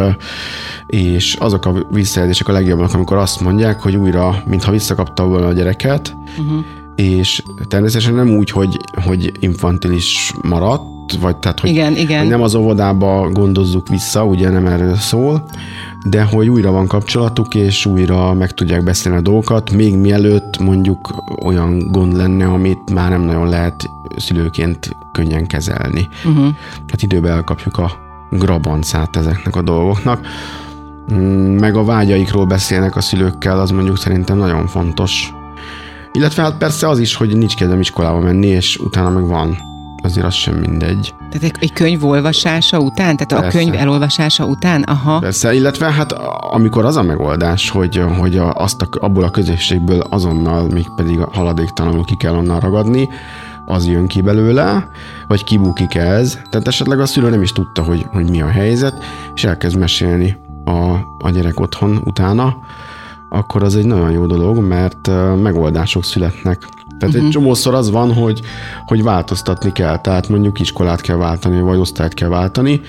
és 0.87 1.35
azok 1.35 1.65
a 1.65 1.85
visszajelzések 1.91 2.47
a 2.47 2.51
legjobbak, 2.51 2.93
amikor 2.93 3.17
azt 3.17 3.41
mondják, 3.41 3.81
hogy 3.81 3.95
újra, 3.95 4.43
mintha 4.45 4.71
visszakapta 4.71 5.25
volna 5.25 5.47
a 5.47 5.53
gyereket, 5.53 6.15
uh-huh. 6.37 6.65
És 6.95 7.43
természetesen 7.67 8.13
nem 8.13 8.29
úgy, 8.29 8.49
hogy, 8.49 8.77
hogy 9.05 9.31
infantilis 9.39 10.33
maradt, 10.41 11.13
vagy 11.21 11.37
tehát, 11.37 11.59
hogy, 11.59 11.69
igen, 11.69 11.95
igen. 11.95 12.19
hogy 12.19 12.29
nem 12.29 12.41
az 12.41 12.55
óvodába 12.55 13.29
gondozzuk 13.29 13.87
vissza, 13.87 14.25
ugye 14.25 14.49
nem 14.49 14.65
erről 14.65 14.95
szól, 14.95 15.43
de 16.09 16.23
hogy 16.23 16.49
újra 16.49 16.71
van 16.71 16.87
kapcsolatuk, 16.87 17.55
és 17.55 17.85
újra 17.85 18.33
meg 18.33 18.51
tudják 18.51 18.83
beszélni 18.83 19.17
a 19.17 19.21
dolgokat, 19.21 19.71
még 19.71 19.95
mielőtt 19.95 20.57
mondjuk 20.57 21.23
olyan 21.43 21.87
gond 21.91 22.15
lenne, 22.15 22.45
amit 22.45 22.93
már 22.93 23.09
nem 23.09 23.21
nagyon 23.21 23.49
lehet 23.49 23.89
szülőként 24.17 24.95
könnyen 25.11 25.47
kezelni. 25.47 26.07
Uh-huh. 26.25 26.47
Hát 26.87 27.01
időben 27.01 27.31
elkapjuk 27.31 27.77
a 27.77 27.91
grabancát 28.31 29.15
ezeknek 29.15 29.55
a 29.55 29.61
dolgoknak. 29.61 30.27
Mm, 31.13 31.57
meg 31.57 31.75
a 31.75 31.83
vágyaikról 31.83 32.45
beszélnek 32.45 32.95
a 32.95 33.01
szülőkkel, 33.01 33.59
az 33.59 33.71
mondjuk 33.71 33.97
szerintem 33.97 34.37
nagyon 34.37 34.67
fontos. 34.67 35.33
Illetve 36.15 36.41
hát 36.41 36.57
persze 36.57 36.89
az 36.89 36.99
is, 36.99 37.15
hogy 37.15 37.37
nincs 37.37 37.55
kedvem 37.55 37.79
iskolába 37.79 38.19
menni, 38.19 38.47
és 38.47 38.77
utána 38.77 39.09
meg 39.09 39.27
van 39.27 39.57
azért 40.03 40.25
az 40.25 40.33
sem 40.33 40.55
mindegy. 40.55 41.13
Tehát 41.31 41.57
egy 41.59 41.73
könyv 41.73 42.05
olvasása 42.05 42.79
után? 42.79 43.17
Tehát 43.17 43.43
Persze. 43.43 43.57
a 43.57 43.61
könyv 43.61 43.73
elolvasása 43.75 44.45
után? 44.45 44.81
Aha. 44.81 45.19
Persze, 45.19 45.53
illetve 45.53 45.91
hát 45.91 46.11
amikor 46.51 46.85
az 46.85 46.95
a 46.95 47.01
megoldás, 47.01 47.69
hogy, 47.69 48.03
hogy 48.19 48.37
azt 48.53 48.81
a, 48.81 48.87
abból 48.91 49.23
a 49.23 49.29
közösségből 49.29 49.99
azonnal, 49.99 50.67
még 50.69 50.85
pedig 50.95 51.19
haladéktalanul 51.19 52.05
ki 52.05 52.15
kell 52.15 52.33
onnan 52.33 52.59
ragadni, 52.59 53.09
az 53.65 53.87
jön 53.87 54.07
ki 54.07 54.21
belőle, 54.21 54.87
vagy 55.27 55.43
kibukik 55.43 55.95
ez. 55.95 56.39
Tehát 56.49 56.67
esetleg 56.67 56.99
a 56.99 57.05
szülő 57.05 57.29
nem 57.29 57.41
is 57.41 57.51
tudta, 57.51 57.83
hogy, 57.83 58.05
hogy 58.11 58.29
mi 58.29 58.41
a 58.41 58.47
helyzet, 58.47 59.03
és 59.35 59.43
elkezd 59.43 59.77
mesélni 59.77 60.37
a, 60.65 60.93
a 61.19 61.29
gyerek 61.29 61.59
otthon 61.59 62.01
utána, 62.05 62.57
akkor 63.33 63.63
az 63.63 63.75
egy 63.75 63.85
nagyon 63.85 64.11
jó 64.11 64.25
dolog, 64.25 64.57
mert 64.57 65.09
megoldások 65.41 66.03
születnek. 66.03 66.57
Tehát 66.59 67.01
uh-huh. 67.01 67.15
egy 67.15 67.21
mhm. 67.21 67.29
csomószor 67.29 67.73
az 67.73 67.91
van, 67.91 68.13
hogy, 68.13 68.41
hogy 68.85 69.03
változtatni 69.03 69.71
kell, 69.71 69.97
tehát 69.97 70.29
mondjuk 70.29 70.59
iskolát 70.59 71.01
kell 71.01 71.15
váltani, 71.15 71.61
vagy 71.61 71.79
osztályt 71.79 72.13
kell 72.13 72.29
váltani, 72.29 72.81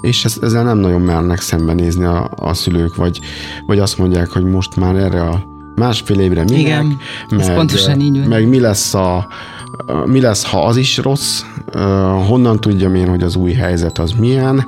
és 0.00 0.24
ez, 0.24 0.38
ezzel 0.42 0.64
nem 0.64 0.78
nagyon 0.78 1.00
mernek 1.00 1.40
szembenézni 1.40 2.04
a, 2.04 2.30
a 2.36 2.54
szülők, 2.54 2.96
vagy, 2.96 3.20
vagy 3.66 3.78
azt 3.78 3.98
mondják, 3.98 4.30
hogy 4.30 4.44
most 4.44 4.76
már 4.76 4.96
erre 4.96 5.22
a 5.22 5.42
másfél 5.74 6.20
évre 6.20 6.42
minek, 6.42 6.60
Igen, 6.60 6.98
meg, 7.30 7.40
ez 7.40 7.54
pontosan 7.54 8.00
így 8.00 8.18
van. 8.18 8.28
meg 8.28 8.48
mi 8.48 8.60
lesz 8.60 8.94
a 8.94 9.26
mi 10.04 10.20
lesz, 10.20 10.44
ha 10.44 10.66
az 10.66 10.76
is 10.76 10.96
rossz, 10.96 11.42
honnan 12.26 12.60
tudjam 12.60 12.94
én, 12.94 13.08
hogy 13.08 13.22
az 13.22 13.36
új 13.36 13.52
helyzet 13.52 13.98
az 13.98 14.12
milyen, 14.12 14.66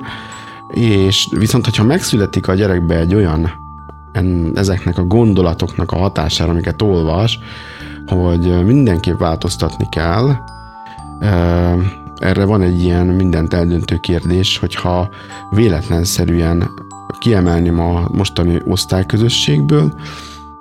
és 0.73 1.27
viszont, 1.37 1.65
hogyha 1.65 1.83
megszületik 1.83 2.47
a 2.47 2.53
gyerekbe 2.53 2.95
egy 2.95 3.15
olyan 3.15 3.69
ezeknek 4.55 4.97
a 4.97 5.03
gondolatoknak 5.03 5.91
a 5.91 5.97
hatására, 5.97 6.51
amiket 6.51 6.81
olvas, 6.81 7.39
hogy 8.07 8.65
mindenképp 8.65 9.19
változtatni 9.19 9.87
kell, 9.89 10.35
erre 12.17 12.45
van 12.45 12.61
egy 12.61 12.83
ilyen 12.83 13.05
mindent 13.05 13.53
eldöntő 13.53 13.97
kérdés, 13.97 14.57
hogyha 14.57 15.09
véletlenszerűen 15.49 16.69
kiemelném 17.19 17.79
a 17.79 18.07
mostani 18.11 18.61
osztályközösségből, 18.65 19.93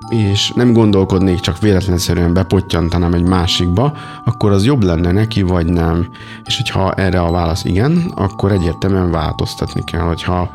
és 0.09 0.53
nem 0.55 0.73
gondolkodnék, 0.73 1.41
csak 1.41 1.59
véletlenszerűen 1.59 2.35
bepottyantanám 2.35 3.15
egy 3.15 3.29
másikba, 3.29 3.93
akkor 4.25 4.51
az 4.51 4.65
jobb 4.65 4.83
lenne 4.83 5.13
neki, 5.13 5.43
vagy 5.43 5.67
nem. 5.67 6.09
És 6.45 6.57
hogyha 6.57 6.93
erre 6.93 7.21
a 7.21 7.31
válasz 7.31 7.65
igen, 7.65 8.13
akkor 8.15 8.53
egyértelműen 8.53 9.11
változtatni 9.11 9.85
kell. 9.85 10.01
Hogyha 10.01 10.51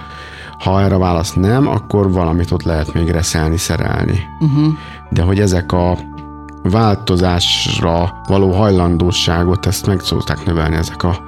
ha 0.65 0.81
erre 0.81 0.95
a 0.95 0.99
válasz 0.99 1.33
nem, 1.33 1.67
akkor 1.67 2.11
valamit 2.11 2.51
ott 2.51 2.63
lehet 2.63 2.93
még 2.93 3.09
reszelni, 3.09 3.57
szerelni. 3.57 4.19
Uh-huh. 4.39 4.73
De 5.09 5.21
hogy 5.21 5.39
ezek 5.39 5.71
a 5.71 5.97
változásra 6.63 8.21
való 8.27 8.51
hajlandóságot, 8.51 9.65
ezt 9.65 9.85
meg 9.85 9.99
szokták 9.99 10.45
növelni 10.45 10.75
ezek 10.75 11.03
a 11.03 11.23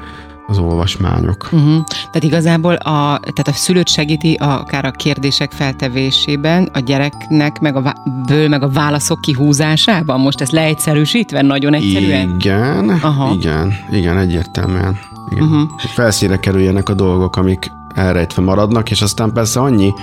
az 0.50 0.58
olvasmányok. 0.58 1.50
Uh-huh. 1.51 1.84
Tehát 1.88 2.24
igazából 2.24 2.74
a, 2.74 3.20
tehát 3.20 3.48
a 3.48 3.51
szülőt 3.51 3.88
segíti 3.88 4.34
akár 4.34 4.86
a 4.86 4.91
kérdések 4.91 5.51
feltevésében, 5.51 6.70
a 6.74 6.79
gyereknek 6.79 7.60
meg 7.60 7.75
a, 7.75 7.94
ből 8.25 8.48
meg 8.48 8.63
a 8.63 8.70
válaszok 8.70 9.22
kihúzásában? 9.22 10.20
Most 10.20 10.41
ezt 10.41 10.51
leegyszerűsítve, 10.51 11.41
nagyon 11.41 11.74
egyszerűen? 11.74 12.36
Igen, 12.39 12.89
Aha. 12.89 13.34
igen, 13.34 13.74
igen, 13.91 14.17
egyértelműen. 14.17 14.98
Igen. 15.29 15.44
Uh-huh. 15.44 15.70
Felszíre 15.79 16.39
kerüljenek 16.39 16.89
a 16.89 16.94
dolgok, 16.94 17.36
amik 17.36 17.72
elrejtve 17.97 18.41
maradnak, 18.41 18.91
és 18.91 19.01
aztán 19.01 19.33
persze 19.33 19.59
annyi 19.59 19.93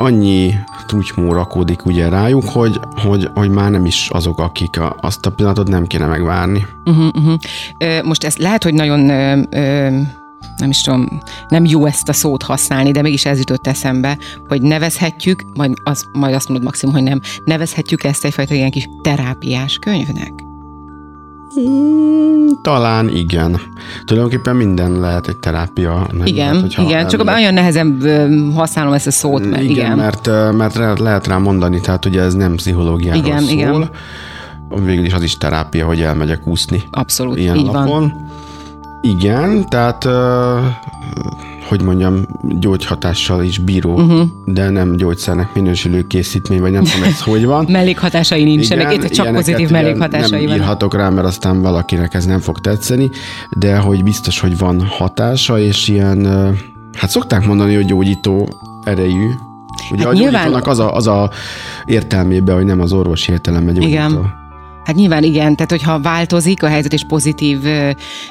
annyi 0.00 0.54
trutymó 0.86 1.32
rakódik 1.32 1.86
ugye 1.86 2.08
rájuk, 2.08 2.44
hogy, 2.48 2.80
hogy, 3.02 3.28
hogy 3.34 3.50
már 3.50 3.70
nem 3.70 3.86
is 3.86 4.08
azok, 4.10 4.38
akik 4.38 4.80
a, 4.80 4.96
azt 5.00 5.26
a 5.26 5.30
pillanatot 5.30 5.68
nem 5.68 5.86
kéne 5.86 6.06
megvárni. 6.06 6.66
Uh-huh, 6.84 7.08
uh-huh. 7.14 7.38
Most 8.04 8.24
ez 8.24 8.36
lehet, 8.36 8.62
hogy 8.62 8.74
nagyon 8.74 9.08
ö, 9.08 9.42
ö, 9.50 9.90
nem 10.56 10.70
is 10.70 10.80
tudom, 10.80 11.20
nem 11.48 11.64
jó 11.64 11.86
ezt 11.86 12.08
a 12.08 12.12
szót 12.12 12.42
használni, 12.42 12.90
de 12.90 13.02
mégis 13.02 13.24
ez 13.24 13.38
jutott 13.38 13.66
eszembe, 13.66 14.18
hogy 14.48 14.62
nevezhetjük, 14.62 15.42
majd, 15.54 15.72
az, 15.84 16.04
majd 16.12 16.34
azt 16.34 16.48
mondod 16.48 16.66
maximum, 16.66 16.94
hogy 16.94 17.04
nem, 17.04 17.20
nevezhetjük 17.44 18.04
ezt 18.04 18.24
egyfajta 18.24 18.54
ilyen 18.54 18.70
kis 18.70 18.88
terápiás 19.02 19.78
könyvnek? 19.78 20.47
Hmm, 21.54 22.46
talán 22.62 23.08
igen. 23.08 23.60
Tulajdonképpen 24.04 24.56
minden 24.56 25.00
lehet 25.00 25.28
egy 25.28 25.36
terápia. 25.36 26.06
Nem? 26.12 26.26
Igen, 26.26 26.54
hát, 26.54 26.64
igen. 26.64 26.84
Elmegyek... 26.84 27.06
csak 27.06 27.28
olyan 27.36 27.54
nehezen 27.54 28.02
használom 28.54 28.92
ezt 28.92 29.06
a 29.06 29.10
szót. 29.10 29.50
Mert, 29.50 29.62
igen, 29.62 29.70
igen. 29.70 29.96
Mert, 29.96 30.30
mert 30.52 30.98
lehet 30.98 31.26
rá 31.26 31.36
mondani, 31.36 31.80
tehát 31.80 32.04
ugye 32.04 32.20
ez 32.20 32.34
nem 32.34 32.54
pszichológiáról 32.54 33.24
igen, 33.24 33.40
szól. 33.40 33.50
Igen. 33.50 33.90
Végül 34.84 35.04
is 35.04 35.12
az 35.12 35.22
is 35.22 35.36
terápia, 35.36 35.86
hogy 35.86 36.00
elmegyek 36.00 36.46
úszni. 36.46 36.82
Abszolút, 36.90 37.38
ilyen 37.38 37.56
így 37.56 37.66
lapon. 37.66 37.84
van. 37.86 38.26
Igen, 39.02 39.68
tehát 39.68 40.08
hogy 41.68 41.82
mondjam, 41.82 42.26
gyógyhatással 42.42 43.42
is 43.42 43.58
bíró, 43.58 43.94
uh-huh. 43.94 44.28
de 44.44 44.70
nem 44.70 44.96
gyógyszernek 44.96 45.54
minősülő 45.54 46.06
készítmény, 46.06 46.60
vagy 46.60 46.72
nem 46.72 46.84
tudom, 46.84 47.08
ez 47.08 47.20
hogy 47.20 47.44
van. 47.44 47.66
mellékhatásai 47.78 48.44
nincsenek, 48.44 48.92
itt 48.92 49.08
csak 49.08 49.32
pozitív 49.32 49.70
mellékhatásai 49.70 50.44
nem 50.44 50.54
írhatok 50.54 50.94
rá, 50.94 51.08
mert 51.08 51.26
aztán 51.26 51.62
valakinek 51.62 52.14
ez 52.14 52.24
nem 52.24 52.40
fog 52.40 52.58
tetszeni, 52.58 53.10
de 53.50 53.76
hogy 53.76 54.02
biztos, 54.02 54.40
hogy 54.40 54.58
van 54.58 54.86
hatása, 54.86 55.58
és 55.58 55.88
ilyen, 55.88 56.26
hát 56.92 57.10
szokták 57.10 57.46
mondani, 57.46 57.74
hogy 57.74 57.86
gyógyító 57.86 58.48
erejű, 58.84 59.28
Ugye 59.90 60.02
hát 60.02 60.12
a 60.12 60.16
nyilván... 60.16 60.52
az 60.52 60.78
a, 60.78 60.94
az 60.94 61.06
a 61.06 61.30
értelmében, 61.84 62.54
hogy 62.54 62.64
nem 62.64 62.80
az 62.80 62.92
orvosi 62.92 63.32
értelemben 63.32 63.74
gyógyító. 63.74 63.92
Igen. 63.92 64.47
Hát 64.88 64.96
nyilván 64.96 65.22
igen, 65.22 65.54
tehát 65.54 65.70
hogyha 65.70 66.00
változik 66.00 66.62
a 66.62 66.68
helyzet 66.68 66.92
és 66.92 67.04
pozitív 67.04 67.58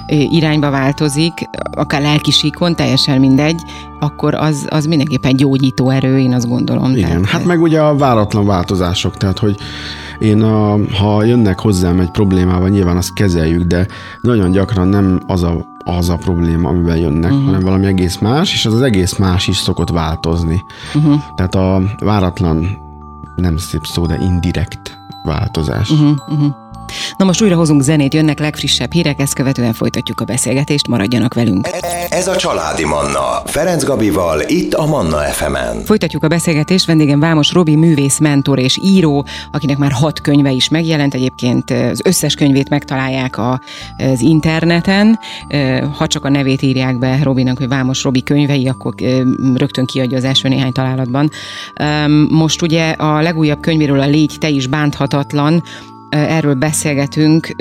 irányba 0.07 0.69
változik, 0.69 1.49
akár 1.71 2.01
lelkisíkon, 2.01 2.75
teljesen 2.75 3.19
mindegy, 3.19 3.61
akkor 3.99 4.33
az, 4.35 4.67
az 4.69 4.85
mindenképpen 4.85 5.35
gyógyító 5.35 5.89
erő, 5.89 6.19
én 6.19 6.33
azt 6.33 6.47
gondolom. 6.47 6.95
Igen, 6.95 7.09
tehát, 7.09 7.25
hát 7.25 7.45
meg 7.45 7.61
ugye 7.61 7.81
a 7.81 7.95
váratlan 7.95 8.45
változások, 8.45 9.17
tehát 9.17 9.39
hogy 9.39 9.57
én, 10.19 10.41
a, 10.41 10.77
ha 10.93 11.23
jönnek 11.23 11.59
hozzám 11.59 11.99
egy 11.99 12.11
problémával, 12.11 12.69
nyilván 12.69 12.97
azt 12.97 13.13
kezeljük, 13.13 13.63
de 13.63 13.87
nagyon 14.21 14.51
gyakran 14.51 14.87
nem 14.87 15.21
az 15.27 15.43
a, 15.43 15.65
az 15.83 16.09
a 16.09 16.15
probléma, 16.15 16.69
amivel 16.69 16.97
jönnek, 16.97 17.31
uh-huh. 17.31 17.45
hanem 17.45 17.61
valami 17.61 17.85
egész 17.85 18.17
más, 18.17 18.53
és 18.53 18.65
az 18.65 18.73
az 18.73 18.81
egész 18.81 19.17
más 19.17 19.47
is 19.47 19.57
szokott 19.57 19.89
változni. 19.89 20.61
Uh-huh. 20.95 21.21
Tehát 21.35 21.55
a 21.55 21.81
váratlan, 21.99 22.77
nem 23.35 23.57
szép 23.57 23.85
szó, 23.85 24.05
de 24.05 24.17
indirekt 24.21 24.96
változás. 25.23 25.89
Uh-huh, 25.89 26.17
uh-huh. 26.29 26.66
Na 27.17 27.25
most 27.25 27.41
újra 27.41 27.55
hozunk 27.55 27.81
zenét, 27.81 28.13
jönnek 28.13 28.39
legfrissebb 28.39 28.91
hírek, 28.91 29.19
ezt 29.19 29.33
követően 29.33 29.73
folytatjuk 29.73 30.21
a 30.21 30.25
beszélgetést, 30.25 30.87
maradjanak 30.87 31.33
velünk. 31.33 31.67
Ez 32.09 32.27
a 32.27 32.35
Családi 32.35 32.85
Manna, 32.85 33.41
Ferenc 33.45 33.83
Gabival, 33.83 34.41
itt 34.47 34.73
a 34.73 34.85
Manna 34.85 35.17
FM-en. 35.17 35.83
Folytatjuk 35.85 36.23
a 36.23 36.27
beszélgetést, 36.27 36.85
vendégem 36.85 37.19
Vámos 37.19 37.51
Robi, 37.51 37.75
művész, 37.75 38.19
mentor 38.19 38.59
és 38.59 38.79
író, 38.83 39.25
akinek 39.51 39.77
már 39.77 39.91
hat 39.91 40.21
könyve 40.21 40.51
is 40.51 40.69
megjelent, 40.69 41.13
egyébként 41.13 41.71
az 41.71 42.01
összes 42.03 42.35
könyvét 42.35 42.69
megtalálják 42.69 43.37
a, 43.37 43.61
az 43.97 44.21
interneten, 44.21 45.19
ha 45.97 46.07
csak 46.07 46.25
a 46.25 46.29
nevét 46.29 46.61
írják 46.61 46.97
be 46.97 47.19
Robinak, 47.23 47.57
hogy 47.57 47.67
Vámos 47.67 48.03
Robi 48.03 48.23
könyvei, 48.23 48.67
akkor 48.67 48.93
rögtön 49.55 49.85
kiadja 49.85 50.17
az 50.17 50.23
első 50.23 50.47
néhány 50.47 50.71
találatban. 50.71 51.29
Most 52.29 52.61
ugye 52.61 52.89
a 52.89 53.21
legújabb 53.21 53.59
könyvéről 53.59 53.99
a 53.99 54.05
Légy, 54.05 54.35
te 54.39 54.49
is 54.49 54.67
bánthatatlan, 54.67 55.63
erről 56.09 56.53
beszélgetünk. 56.53 57.55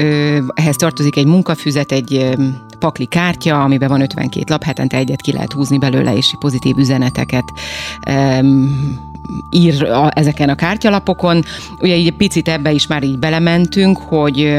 Ehhez 0.54 0.76
tartozik 0.76 1.16
egy 1.16 1.26
munkafüzet, 1.26 1.92
egy 1.92 2.36
pakli 2.78 3.06
kártya, 3.06 3.62
amiben 3.62 3.88
van 3.88 4.00
52 4.00 4.44
lap, 4.48 4.62
hetente 4.62 4.96
egyet 4.96 5.20
ki 5.20 5.32
lehet 5.32 5.52
húzni 5.52 5.78
belőle, 5.78 6.16
és 6.16 6.34
pozitív 6.38 6.76
üzeneteket 6.76 7.52
ír 9.50 9.82
a, 9.82 10.10
ezeken 10.14 10.48
a 10.48 10.54
kártyalapokon. 10.54 11.44
Ugye 11.80 11.94
egy 11.94 12.12
picit 12.16 12.48
ebbe 12.48 12.72
is 12.72 12.86
már 12.86 13.02
így 13.02 13.18
belementünk, 13.18 13.98
hogy 13.98 14.58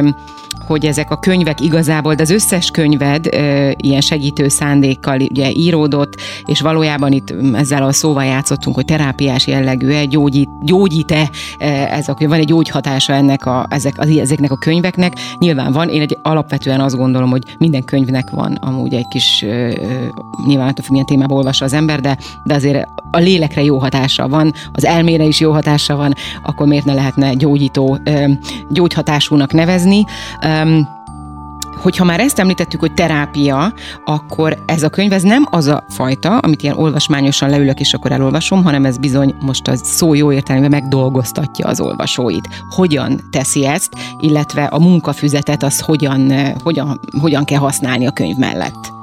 hogy 0.67 0.86
ezek 0.86 1.12
a 1.12 1.19
könyvek 1.19 1.62
igazából, 1.62 2.13
de 2.13 2.21
az 2.21 2.29
összes 2.29 2.71
könyved 2.71 3.25
e, 3.25 3.74
ilyen 3.77 4.01
segítő 4.01 4.47
szándékkal 4.47 5.19
ugye 5.19 5.51
íródott, 5.51 6.15
és 6.45 6.62
valójában 6.62 7.12
itt 7.12 7.33
ezzel 7.53 7.83
a 7.83 7.91
szóval 7.91 8.24
játszottunk, 8.24 8.75
hogy 8.75 8.86
terápiás 8.86 9.47
jellegű-e, 9.47 10.05
gyógyít, 10.05 10.50
gyógyít-e 10.62 11.29
ez 11.89 12.07
a 12.07 12.13
könyv, 12.13 12.29
van 12.29 12.39
egy 12.39 12.45
gyógyhatása 12.45 13.13
ennek 13.13 13.45
a, 13.45 13.65
ezek, 13.69 13.93
az, 13.97 14.09
ezeknek 14.09 14.51
a 14.51 14.57
könyveknek. 14.57 15.13
Nyilván 15.39 15.71
van, 15.71 15.89
én 15.89 16.01
egy 16.01 16.17
alapvetően 16.21 16.79
azt 16.79 16.95
gondolom, 16.95 17.29
hogy 17.29 17.43
minden 17.57 17.83
könyvnek 17.83 18.29
van 18.29 18.53
amúgy 18.53 18.93
egy 18.93 19.07
kis, 19.07 19.41
e, 19.41 19.74
nyilván 20.45 20.67
attól 20.67 20.86
milyen 20.89 21.05
témában 21.05 21.38
olvassa 21.38 21.65
az 21.65 21.74
ember, 21.74 22.00
de, 22.00 22.17
de 22.43 22.53
azért 22.53 22.88
a 23.12 23.17
lélekre 23.17 23.63
jó 23.63 23.77
hatása 23.77 24.27
van, 24.27 24.53
az 24.72 24.86
elmére 24.86 25.24
is 25.24 25.40
jó 25.40 25.52
hatása 25.52 25.96
van, 25.96 26.14
akkor 26.44 26.68
miért 26.68 26.86
ne 26.86 26.94
lehetne 26.94 27.34
gyógyító, 27.34 28.00
gyógyhatásúnak 28.70 29.54
nevezni 29.54 30.06
hogyha 31.82 32.04
már 32.04 32.20
ezt 32.20 32.40
említettük, 32.40 32.80
hogy 32.80 32.94
terápia, 32.94 33.74
akkor 34.06 34.58
ez 34.66 34.84
a 34.84 34.90
könyv 34.90 35.14
ez 35.14 35.22
nem 35.22 35.48
az 35.50 35.68
a 35.68 35.84
fajta, 35.90 36.38
amit 36.38 36.64
ilyen 36.64 36.78
olvasmányosan 36.78 37.50
leülök 37.50 37.80
és 37.80 37.94
akkor 37.94 38.12
elolvasom, 38.12 38.64
hanem 38.64 38.86
ez 38.86 38.98
bizony 38.98 39.36
most 39.40 39.68
a 39.68 39.76
szó 39.76 40.14
jó 40.14 40.32
értelemben 40.32 40.70
megdolgoztatja 40.70 41.68
az 41.68 41.80
olvasóit. 41.80 42.50
Hogyan 42.70 43.20
teszi 43.30 43.66
ezt, 43.66 43.94
illetve 44.20 44.64
a 44.64 44.80
munkafüzetet 44.80 45.64
az 45.64 45.80
hogyan, 45.80 46.32
hogyan, 46.64 47.00
hogyan 47.22 47.46
kell 47.46 47.60
használni 47.60 48.08
a 48.08 48.12
könyv 48.12 48.36
mellett. 48.38 48.97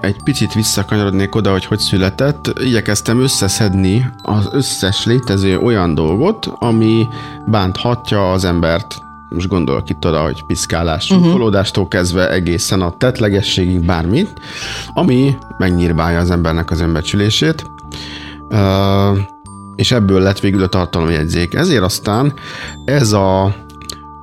Egy 0.00 0.22
picit 0.22 0.54
visszakanyarodnék 0.54 1.34
oda, 1.34 1.50
hogy 1.50 1.64
hogy 1.64 1.78
született. 1.78 2.52
Igyekeztem 2.60 3.20
összeszedni 3.20 4.10
az 4.22 4.48
összes 4.52 5.04
létező 5.04 5.58
olyan 5.58 5.94
dolgot, 5.94 6.52
ami 6.58 7.08
bánthatja 7.46 8.32
az 8.32 8.44
embert 8.44 9.02
most 9.30 9.48
gondolok 9.48 9.90
itt 9.90 10.06
oda, 10.06 10.22
hogy 10.22 10.44
piszkálás, 10.44 11.10
uh-huh. 11.10 11.88
kezdve 11.88 12.30
egészen 12.30 12.80
a 12.80 12.96
tetlegességig 12.96 13.84
bármit, 13.84 14.32
ami 14.94 15.36
megnyírbálja 15.58 16.18
az 16.18 16.30
embernek 16.30 16.70
az 16.70 16.80
önbecsülését, 16.80 17.70
uh, 18.48 19.18
és 19.76 19.92
ebből 19.92 20.20
lett 20.20 20.40
végül 20.40 20.62
a 20.62 20.66
tartalomjegyzék. 20.66 21.54
Ezért 21.54 21.82
aztán 21.82 22.32
ez 22.84 23.12
a, 23.12 23.54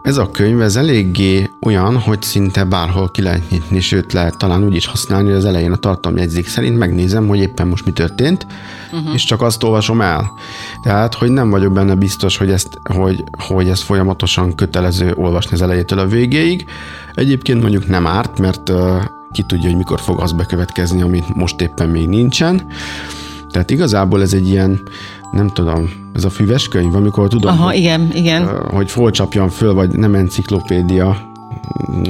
ez 0.02 0.18
a 0.18 0.32
könyv, 0.32 0.62
ez 0.62 0.76
eléggé 0.76 1.50
olyan, 1.68 1.98
hogy 2.00 2.22
szinte 2.22 2.64
bárhol 2.64 3.10
ki 3.12 3.22
lehet 3.22 3.50
nyitni, 3.50 3.80
sőt 3.80 4.14
lehet 4.14 4.38
talán 4.38 4.64
úgy 4.64 4.76
is 4.76 4.86
használni, 4.86 5.28
hogy 5.28 5.38
az 5.38 5.46
elején 5.46 5.72
a 5.72 5.76
tartalomjegyzék 5.76 6.48
szerint 6.48 6.78
megnézem, 6.78 7.28
hogy 7.28 7.40
éppen 7.40 7.68
most 7.68 7.86
mi 7.86 7.92
történt, 7.92 8.48
uh-huh. 8.92 9.14
és 9.14 9.24
csak 9.24 9.42
azt 9.42 9.64
olvasom 9.64 10.02
el. 10.02 10.32
Tehát, 10.84 11.14
hogy 11.14 11.32
nem 11.32 11.50
vagyok 11.50 11.74
benne 11.74 11.96
biztos, 11.96 12.38
hogy 12.38 12.50
ezt, 12.50 12.80
hogy, 12.94 13.24
hogy 13.48 13.70
ezt 13.70 13.84
folyamatosan 13.84 14.56
kötelező 14.56 15.14
olvasni 15.16 15.54
az 15.54 15.62
elejétől 15.62 16.00
a 16.00 16.08
végéig. 16.08 16.66
Egyébként 17.14 17.62
mondjuk 17.62 17.88
nem 17.88 18.08
árt, 18.08 18.40
mert 18.40 18.70
uh, 18.70 19.02
ki 19.32 19.44
tudja, 19.48 19.68
hogy 19.68 19.78
mikor 19.78 20.00
fog 20.00 20.20
az 20.20 20.32
bekövetkezni, 20.32 21.02
amit 21.02 21.36
most 21.36 21.62
éppen 21.62 21.90
még 21.90 22.08
nincsen. 22.08 22.62
Tehát 23.52 23.72
igazából 23.72 24.22
ez 24.22 24.34
egy 24.34 24.48
ilyen, 24.48 24.82
nem 25.32 25.48
tudom, 25.48 25.90
ez 26.14 26.24
a 26.24 26.30
füves 26.30 26.68
könyv, 26.68 26.96
amikor 26.96 27.28
tudom, 27.28 27.52
Aha, 27.52 27.66
hogy, 27.66 27.76
igen, 27.76 28.12
igen. 28.14 28.48
hogy 28.70 28.92
hol 28.92 29.12
csapjam 29.12 29.50
föl, 29.50 29.74
vagy 29.74 29.90
nem 29.90 30.16
enciklopédia, 30.16 31.36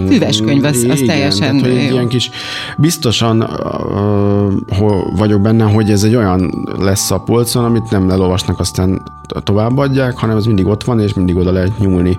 Füves 0.08 0.42
könyv, 0.42 0.64
az, 0.64 0.76
az 0.90 1.02
Igen, 1.02 1.06
teljesen 1.06 1.58
tehát, 1.58 1.62
hogy 1.62 1.84
egy 1.84 1.92
ilyen 1.92 2.08
kis, 2.08 2.30
biztosan 2.78 3.42
uh, 3.42 5.18
vagyok 5.18 5.42
benne, 5.42 5.64
hogy 5.64 5.92
ez 5.92 6.04
egy 6.04 6.16
olyan 6.16 6.68
lesz 6.80 7.12
a 7.12 7.20
polcon, 7.20 7.64
amit 7.64 7.90
nem 7.90 8.10
elolvasnak, 8.10 8.60
aztán 8.60 9.02
továbbadják, 9.44 10.18
hanem 10.18 10.38
ez 10.38 10.46
mindig 10.46 10.66
ott 10.66 10.84
van, 10.84 11.00
és 11.00 11.14
mindig 11.14 11.36
oda 11.36 11.52
lehet 11.52 11.78
nyúlni. 11.80 12.18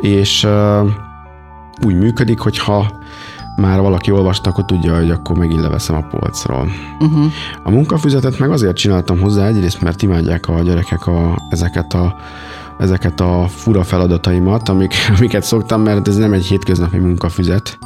És 0.00 0.44
uh, 0.44 0.88
úgy 1.86 1.94
működik, 1.94 2.38
hogyha 2.38 2.90
már 3.56 3.80
valaki 3.80 4.10
olvasta, 4.10 4.50
akkor 4.50 4.64
tudja, 4.64 4.96
hogy 4.96 5.10
akkor 5.10 5.36
megint 5.36 5.60
leveszem 5.60 5.96
a 5.96 6.06
polcról. 6.10 6.68
Uh-huh. 7.00 7.32
A 7.62 7.70
munkafüzetet 7.70 8.38
meg 8.38 8.50
azért 8.50 8.76
csináltam 8.76 9.20
hozzá, 9.20 9.46
egyrészt, 9.46 9.80
mert 9.80 10.02
imádják 10.02 10.48
a 10.48 10.62
gyerekek 10.62 11.06
a, 11.06 11.38
ezeket 11.50 11.94
a 11.94 12.16
ezeket 12.78 13.20
a 13.20 13.46
fura 13.48 13.82
feladataimat, 13.82 14.68
amik, 14.68 14.94
amiket 15.18 15.42
szoktam, 15.42 15.82
mert 15.82 16.08
ez 16.08 16.16
nem 16.16 16.32
egy 16.32 16.46
hétköznapi 16.46 16.98
munkafüzet, 16.98 17.78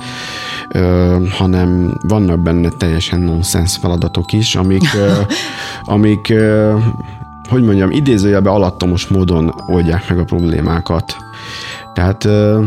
ö, 0.68 1.16
hanem 1.30 1.98
vannak 2.00 2.38
benne 2.38 2.68
teljesen 2.68 3.20
nonsens 3.20 3.76
feladatok 3.76 4.32
is, 4.32 4.54
amik, 4.54 4.94
ö, 4.94 5.12
amik 5.94 6.28
ö, 6.28 6.76
hogy 7.48 7.64
mondjam, 7.64 7.90
idézőjelbe 7.90 8.50
alattomos 8.50 9.06
módon 9.06 9.54
oldják 9.66 10.08
meg 10.08 10.18
a 10.18 10.24
problémákat. 10.24 11.16
Tehát, 11.94 12.24
ö, 12.24 12.62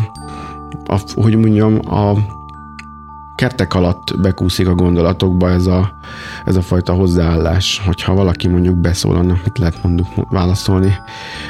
a, 0.85 0.99
hogy 1.15 1.35
mondjam, 1.35 1.79
a 1.89 2.13
kertek 3.35 3.73
alatt 3.73 4.19
bekúszik 4.21 4.67
a 4.67 4.73
gondolatokba 4.73 5.49
ez 5.49 5.65
a, 5.65 5.93
ez 6.45 6.55
a 6.55 6.61
fajta 6.61 6.93
hozzáállás, 6.93 7.81
hogyha 7.85 8.13
valaki 8.13 8.47
mondjuk 8.47 8.75
beszól, 8.75 9.15
annak 9.15 9.43
mit 9.43 9.57
lehet 9.57 9.83
mondjuk 9.83 10.07
válaszolni, 10.29 10.95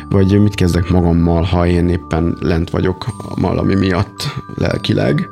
vagy 0.09 0.41
mit 0.41 0.55
kezdek 0.55 0.89
magammal, 0.89 1.43
ha 1.43 1.67
én 1.67 1.89
éppen 1.89 2.37
lent 2.39 2.69
vagyok 2.69 3.05
valami 3.35 3.75
miatt 3.75 4.27
lelkileg. 4.55 5.29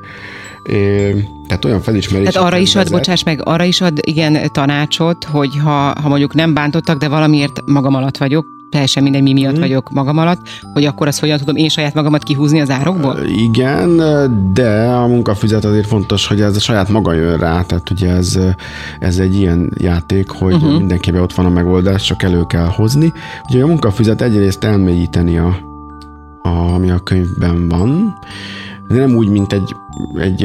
É, 0.63 1.12
tehát 1.48 1.65
olyan 1.65 1.81
felismerés. 1.81 2.33
Tehát 2.33 2.48
arra 2.48 2.57
is 2.57 2.75
ad, 2.75 2.91
bocsáss 2.91 3.24
meg, 3.24 3.41
arra 3.43 3.63
is 3.63 3.81
ad 3.81 4.00
igen 4.01 4.51
tanácsot, 4.51 5.24
hogy 5.24 5.57
ha, 5.57 5.93
ha 6.01 6.07
mondjuk 6.07 6.33
nem 6.33 6.53
bántottak, 6.53 6.98
de 6.98 7.07
valamiért 7.07 7.62
magam 7.65 7.95
alatt 7.95 8.17
vagyok, 8.17 8.45
teljesen 8.74 9.03
mindegy, 9.03 9.22
mi 9.22 9.34
miatt 9.34 9.58
mm. 9.58 9.60
vagyok 9.60 9.89
magam 9.92 10.18
alatt, 10.18 10.39
hogy 10.74 10.86
akkor 10.86 11.08
azt 11.08 11.20
hogyan 11.20 11.38
tudom 11.38 11.56
én 11.56 11.70
saját 11.70 11.94
magamat 11.94 12.24
kihúzni 12.24 12.62
az 12.62 12.70
árokból? 12.70 13.18
Igen, 13.25 14.01
de 14.53 14.86
a 14.86 15.08
munkafüzet 15.08 15.65
azért 15.65 15.88
fontos, 15.88 16.27
hogy 16.27 16.42
ez 16.42 16.56
a 16.56 16.60
saját 16.60 16.89
maga 16.89 17.13
jön 17.13 17.38
rá, 17.38 17.62
tehát 17.62 17.89
ugye 17.89 18.10
ez, 18.10 18.39
ez 19.00 19.18
egy 19.18 19.36
ilyen 19.36 19.72
játék, 19.77 20.30
hogy 20.30 20.53
uh-huh. 20.53 20.77
mindenkiben 20.77 21.22
ott 21.22 21.34
van 21.34 21.46
a 21.46 21.50
megoldás, 21.50 22.03
csak 22.03 22.24
elő 22.24 22.44
kell 22.48 22.65
hozni. 22.65 23.13
Ugye 23.50 23.63
a 23.63 23.68
munkafüzet 23.68 24.22
egyrészt 24.22 24.63
elmélyíteni 24.63 25.38
a, 25.38 25.58
a, 26.42 26.74
ami 26.74 26.89
a 26.89 27.00
könyvben 27.00 27.70
van, 27.70 28.13
de 28.88 28.96
nem 28.96 29.16
úgy, 29.16 29.28
mint 29.28 29.54
egy, 29.54 29.75
egy, 30.16 30.44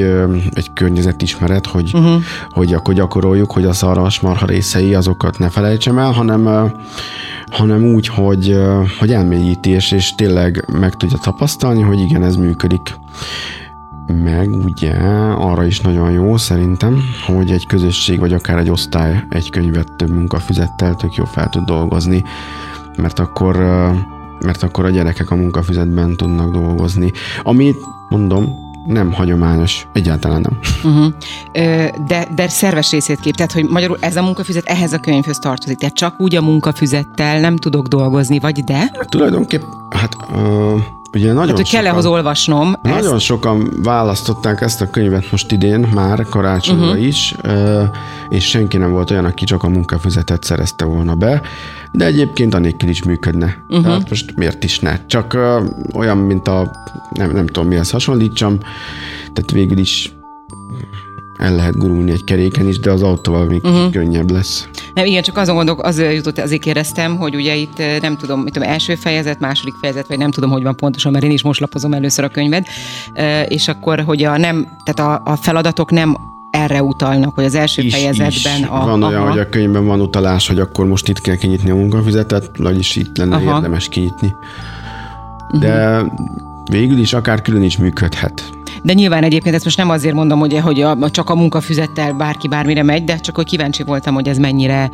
egy 0.50 0.72
környezetismeret, 0.72 1.66
hogy, 1.66 1.90
uh-huh. 1.94 2.22
hogy 2.48 2.72
akkor 2.72 2.94
gyakoroljuk, 2.94 3.52
hogy 3.52 3.64
a 3.64 3.72
szarvasmarha 3.72 4.46
részei 4.46 4.94
azokat 4.94 5.38
ne 5.38 5.48
felejtsem 5.48 5.98
el, 5.98 6.12
hanem 6.12 6.72
hanem 7.50 7.84
úgy, 7.84 8.06
hogy, 8.06 8.58
hogy 8.98 9.12
elmélyítés, 9.12 9.92
és 9.92 10.14
tényleg 10.14 10.64
meg 10.72 10.94
tudja 10.94 11.18
tapasztalni, 11.18 11.82
hogy 11.82 12.00
igen, 12.00 12.22
ez 12.22 12.36
működik. 12.36 12.94
Meg 14.24 14.50
ugye 14.50 14.92
arra 15.36 15.64
is 15.64 15.80
nagyon 15.80 16.10
jó 16.10 16.36
szerintem, 16.36 17.00
hogy 17.26 17.50
egy 17.50 17.66
közösség 17.66 18.18
vagy 18.18 18.32
akár 18.32 18.58
egy 18.58 18.70
osztály 18.70 19.24
egy 19.28 19.50
könyvet 19.50 19.92
több 19.96 20.10
munkafüzettel 20.10 20.94
tök 20.94 21.14
jó 21.14 21.24
fel 21.24 21.48
tud 21.48 21.64
dolgozni, 21.64 22.22
mert 22.96 23.18
akkor, 23.18 23.56
mert 24.44 24.62
akkor 24.62 24.84
a 24.84 24.90
gyerekek 24.90 25.30
a 25.30 25.34
munkafüzetben 25.34 26.16
tudnak 26.16 26.52
dolgozni. 26.52 27.12
Amit 27.42 27.76
mondom, 28.08 28.66
nem 28.86 29.12
hagyományos, 29.12 29.86
egyáltalán 29.92 30.40
nem. 30.40 30.58
Uh-huh. 30.92 31.12
De, 32.06 32.28
de 32.34 32.48
szerves 32.48 32.90
részét 32.90 33.20
kép, 33.20 33.34
tehát 33.34 33.52
hogy 33.52 33.64
magyarul 33.64 33.96
ez 34.00 34.16
a 34.16 34.22
munkafüzet 34.22 34.66
ehhez 34.66 34.92
a 34.92 34.98
könyvhöz 34.98 35.38
tartozik, 35.38 35.78
tehát 35.78 35.94
csak 35.94 36.20
úgy 36.20 36.36
a 36.36 36.42
munkafüzettel 36.42 37.40
nem 37.40 37.56
tudok 37.56 37.86
dolgozni, 37.86 38.38
vagy 38.38 38.64
de? 38.64 38.90
Tulajdonképp, 39.08 39.62
hát 39.90 40.16
uh, 40.32 40.80
Ugye 41.12 41.32
nagyon 41.32 41.46
hát, 41.48 41.56
hogy 41.56 41.70
kell 41.70 41.86
ahhoz 41.86 42.06
olvasnom. 42.06 42.74
Nagyon 42.82 43.14
ezt? 43.14 43.24
sokan 43.24 43.70
választották 43.82 44.60
ezt 44.60 44.80
a 44.80 44.90
könyvet 44.90 45.30
most 45.30 45.52
idén, 45.52 45.88
már 45.94 46.26
karácsonyra 46.28 46.86
uh-huh. 46.86 47.06
is, 47.06 47.34
és 48.28 48.44
senki 48.44 48.76
nem 48.76 48.92
volt 48.92 49.10
olyan, 49.10 49.24
aki 49.24 49.44
csak 49.44 49.62
a 49.62 49.68
munkafüzetet 49.68 50.44
szerezte 50.44 50.84
volna 50.84 51.14
be, 51.14 51.42
de 51.92 52.04
egyébként 52.04 52.54
anélkül 52.54 52.88
is 52.88 53.02
működne. 53.02 53.56
Uh-huh. 53.68 53.84
Tehát 53.84 54.08
most 54.08 54.36
miért 54.36 54.64
is 54.64 54.78
ne? 54.78 55.06
Csak 55.06 55.38
olyan, 55.94 56.18
mint 56.18 56.48
a, 56.48 56.70
nem, 57.10 57.30
nem 57.30 57.46
tudom 57.46 57.68
mihez 57.68 57.90
hasonlítsam, 57.90 58.58
tehát 59.32 59.50
végül 59.50 59.78
is 59.78 60.12
el 61.38 61.54
lehet 61.54 61.76
gurulni 61.76 62.10
egy 62.10 62.24
keréken 62.24 62.68
is, 62.68 62.78
de 62.78 62.90
az 62.90 63.02
autóval 63.02 63.44
még 63.44 63.64
uh-huh. 63.64 63.90
könnyebb 63.90 64.30
lesz. 64.30 64.68
Nem, 64.94 65.04
igen, 65.04 65.22
csak 65.22 65.36
azon 65.36 65.54
gondolok, 65.54 65.84
az 65.84 65.98
jutott, 65.98 66.38
azért 66.38 66.60
kérdeztem, 66.60 67.16
hogy 67.16 67.34
ugye 67.34 67.54
itt 67.54 67.82
nem 68.00 68.16
tudom, 68.16 68.40
mit 68.40 68.52
tudom, 68.52 68.68
első 68.68 68.94
fejezet, 68.94 69.40
második 69.40 69.74
fejezet, 69.80 70.08
vagy 70.08 70.18
nem 70.18 70.30
tudom, 70.30 70.50
hogy 70.50 70.62
van 70.62 70.76
pontosan, 70.76 71.12
mert 71.12 71.24
én 71.24 71.30
is 71.30 71.42
most 71.42 71.60
lapozom 71.60 71.92
először 71.92 72.24
a 72.24 72.28
könyved, 72.28 72.66
és 73.48 73.68
akkor, 73.68 74.00
hogy 74.00 74.24
a 74.24 74.36
nem, 74.36 74.66
tehát 74.84 75.22
a, 75.24 75.30
a 75.30 75.36
feladatok 75.36 75.90
nem 75.90 76.16
erre 76.50 76.82
utalnak, 76.82 77.34
hogy 77.34 77.44
az 77.44 77.54
első 77.54 77.82
is, 77.82 77.94
fejezetben... 77.94 78.58
Is. 78.58 78.66
A, 78.68 78.84
van 78.84 79.02
olyan, 79.02 79.20
aha. 79.20 79.30
hogy 79.30 79.38
a 79.38 79.48
könyvben 79.48 79.86
van 79.86 80.00
utalás, 80.00 80.48
hogy 80.48 80.58
akkor 80.58 80.86
most 80.86 81.08
itt 81.08 81.20
kell 81.20 81.36
kinyitni 81.36 81.70
a 81.70 81.74
munkafizetet, 81.74 82.50
vagyis 82.56 82.96
itt 82.96 83.16
lenne 83.16 83.36
aha. 83.36 83.54
érdemes 83.54 83.88
kinyitni. 83.88 84.34
De 85.60 85.96
uh-huh. 85.96 86.12
végül 86.70 86.98
is 86.98 87.12
akár 87.12 87.42
külön 87.42 87.62
is 87.62 87.76
működhet. 87.76 88.57
De 88.82 88.92
nyilván 88.92 89.22
egyébként 89.22 89.54
ezt 89.54 89.64
most 89.64 89.76
nem 89.76 89.90
azért 89.90 90.14
mondom, 90.14 90.38
hogy, 90.38 90.58
hogy 90.58 90.80
a, 90.80 91.10
csak 91.10 91.30
a 91.30 91.34
munkafüzettel 91.34 92.12
bárki 92.12 92.48
bármire 92.48 92.82
megy, 92.82 93.04
de 93.04 93.16
csak 93.16 93.36
hogy 93.36 93.46
kíváncsi 93.46 93.82
voltam, 93.82 94.14
hogy 94.14 94.28
ez 94.28 94.38
mennyire, 94.38 94.90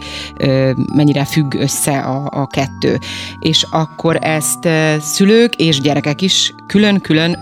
mennyire 0.94 1.24
függ 1.24 1.54
össze 1.54 1.98
a, 1.98 2.28
a 2.30 2.46
kettő. 2.46 2.98
És 3.40 3.66
akkor 3.70 4.18
ezt 4.20 4.68
szülők 5.00 5.54
és 5.54 5.80
gyerekek 5.80 6.22
is 6.22 6.54
külön-külön 6.66 7.38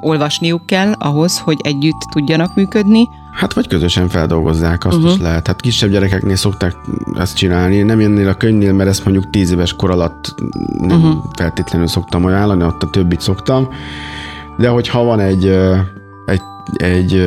olvasniuk 0.00 0.66
kell 0.66 0.92
ahhoz, 0.92 1.38
hogy 1.38 1.60
együtt 1.62 2.00
tudjanak 2.12 2.54
működni. 2.54 3.08
Hát 3.32 3.52
vagy 3.52 3.68
közösen 3.68 4.08
feldolgozzák, 4.08 4.84
azt 4.84 4.96
uh-huh. 4.96 5.12
is 5.12 5.20
lehet. 5.20 5.46
Hát 5.46 5.60
kisebb 5.60 5.90
gyerekeknél 5.90 6.36
szokták 6.36 6.76
ezt 7.18 7.36
csinálni. 7.36 7.82
Nem 7.82 8.00
ennél 8.00 8.28
a 8.28 8.34
könyvnél, 8.34 8.72
mert 8.72 8.88
ezt 8.88 9.04
mondjuk 9.04 9.30
tíz 9.30 9.50
éves 9.50 9.72
kor 9.72 9.90
alatt 9.90 10.34
nem 10.78 10.98
uh-huh. 10.98 11.24
feltétlenül 11.36 11.86
szoktam 11.86 12.24
ajánlani, 12.24 12.64
ott 12.64 12.82
a 12.82 12.90
többit 12.90 13.20
szoktam. 13.20 13.68
De 14.56 14.68
hogyha 14.68 15.02
van 15.02 15.20
egy, 15.20 15.46
egy, 16.26 16.42
egy 16.76 17.26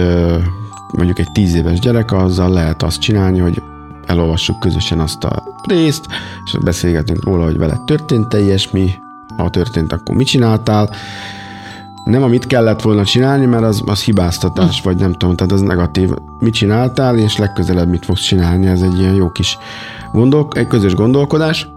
mondjuk 0.92 1.20
egy 1.20 1.32
tíz 1.32 1.56
éves 1.56 1.80
gyerek, 1.80 2.12
azzal 2.12 2.50
lehet 2.50 2.84
azt 2.84 3.00
csinálni, 3.00 3.40
hogy 3.40 3.62
elolvassuk 4.06 4.60
közösen 4.60 5.00
azt 5.00 5.24
a 5.24 5.44
részt, 5.68 6.06
és 6.46 6.58
beszélgetünk 6.64 7.24
róla, 7.24 7.44
hogy 7.44 7.58
vele 7.58 7.82
történt-e 7.86 8.40
ilyesmi, 8.40 8.92
ha 9.38 9.50
történt, 9.50 9.92
akkor 9.92 10.16
mit 10.16 10.28
csináltál. 10.28 10.90
Nem 12.06 12.24
amit 12.24 12.48
kellett 12.48 12.82
volna 12.82 13.06
csinálni, 13.06 13.46
mert 13.46 13.64
az, 13.64 13.82
az 13.86 14.04
hibáztatás, 14.04 14.82
vagy 14.82 14.98
nem 14.98 15.14
tudom, 15.14 15.36
tehát 15.36 15.52
az 15.52 15.62
negatív. 15.62 16.10
Mit 16.40 16.54
csináltál, 16.54 17.18
és 17.18 17.38
legközelebb 17.38 17.90
mit 17.90 18.06
fogsz 18.06 18.22
csinálni, 18.22 18.68
ez 18.68 18.82
egy 18.82 19.00
ilyen 19.00 19.14
jó 19.14 19.32
kis 19.32 19.58
gondol, 20.12 20.48
egy 20.52 20.68
közös 20.68 20.94
gondolkodás 20.94 21.68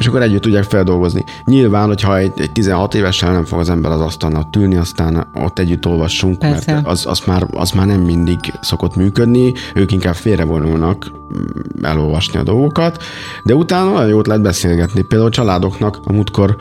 és 0.00 0.06
akkor 0.06 0.22
együtt 0.22 0.42
tudják 0.42 0.64
feldolgozni. 0.64 1.24
Nyilván, 1.44 1.86
hogyha 1.86 2.18
egy, 2.18 2.32
egy 2.36 2.52
16 2.52 2.94
évesen 2.94 3.32
nem 3.32 3.44
fog 3.44 3.58
az 3.58 3.70
ember 3.70 3.90
az 3.90 4.00
asztalnál 4.00 4.48
tűnni, 4.52 4.76
aztán 4.76 5.30
ott 5.34 5.58
együtt 5.58 5.86
olvassunk, 5.86 6.38
Persze. 6.38 6.72
mert 6.72 6.86
az, 6.86 7.06
az, 7.06 7.22
már, 7.26 7.46
az 7.50 7.70
már 7.70 7.86
nem 7.86 8.00
mindig 8.00 8.38
szokott 8.60 8.96
működni, 8.96 9.52
ők 9.74 9.92
inkább 9.92 10.14
félrevonulnak 10.14 11.10
mm, 11.10 11.84
elolvasni 11.84 12.38
a 12.38 12.42
dolgokat, 12.42 13.02
de 13.44 13.54
utána 13.54 13.90
nagyon 13.90 14.08
jót 14.08 14.26
lehet 14.26 14.42
beszélgetni. 14.42 15.02
Például 15.02 15.30
a 15.30 15.34
családoknak 15.34 15.98
a 16.04 16.12
múltkor 16.12 16.56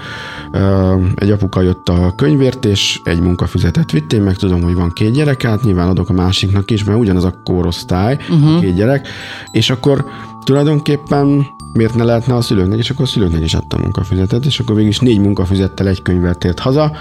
egy 1.15 1.31
apuka 1.31 1.61
jött 1.61 1.89
a 1.89 2.13
könyvért, 2.15 2.65
és 2.65 3.01
egy 3.03 3.19
munkafüzetet 3.19 3.91
vitt, 3.91 4.13
én 4.13 4.21
meg 4.21 4.35
tudom, 4.35 4.61
hogy 4.61 4.75
van 4.75 4.91
két 4.93 5.11
gyerek, 5.11 5.41
hát 5.41 5.63
nyilván 5.63 5.87
adok 5.87 6.09
a 6.09 6.13
másiknak 6.13 6.71
is, 6.71 6.83
mert 6.83 6.99
ugyanaz 6.99 7.23
a 7.23 7.41
korosztály, 7.43 8.17
uh-huh. 8.29 8.55
a 8.55 8.59
két 8.59 8.75
gyerek, 8.75 9.07
és 9.51 9.69
akkor 9.69 10.05
tulajdonképpen 10.43 11.45
miért 11.73 11.95
ne 11.95 12.03
lehetne 12.03 12.35
a 12.35 12.41
szülőknek, 12.41 12.77
és 12.77 12.89
akkor 12.89 13.05
a 13.05 13.07
szülőknek 13.07 13.43
is 13.43 13.53
adtam 13.53 13.81
munkafüzetet, 13.81 14.45
és 14.45 14.59
akkor 14.59 14.75
végig 14.75 14.89
is 14.89 14.99
négy 14.99 15.19
munkafüzettel 15.19 15.87
egy 15.87 16.01
könyvvel 16.01 16.35
tért 16.35 16.59
haza, 16.59 16.91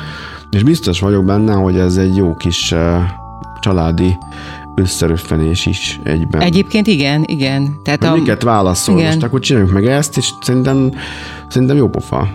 és 0.50 0.62
biztos 0.62 1.00
vagyok 1.00 1.24
benne, 1.24 1.52
hogy 1.52 1.78
ez 1.78 1.96
egy 1.96 2.16
jó 2.16 2.34
kis 2.34 2.72
uh, 2.72 3.02
családi 3.60 4.16
összeröffenés 4.78 5.66
is 5.66 6.00
egyben. 6.04 6.40
Egyébként 6.40 6.86
igen, 6.86 7.24
igen. 7.26 7.82
Tehát 7.82 8.04
a... 8.04 8.14
Miket 8.14 8.42
válaszol? 8.42 8.98
Igen. 8.98 9.06
Most 9.06 9.22
akkor 9.22 9.40
csináljuk 9.40 9.72
meg 9.72 9.86
ezt, 9.86 10.16
és 10.16 10.30
szerintem, 10.40 10.92
szerintem 11.48 11.76
jó 11.76 11.88
pofa. 11.88 12.28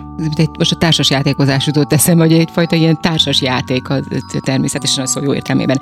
Most 0.58 0.72
a 0.72 0.76
társas 0.76 1.10
játékozás 1.10 1.66
jutott 1.66 1.92
eszembe, 1.92 2.22
hogy 2.22 2.32
egyfajta 2.32 2.76
ilyen 2.76 3.00
társas 3.00 3.42
játék 3.42 3.86
természetesen 4.40 5.04
a 5.04 5.06
szó 5.06 5.22
jó 5.22 5.34
értelmében. 5.34 5.80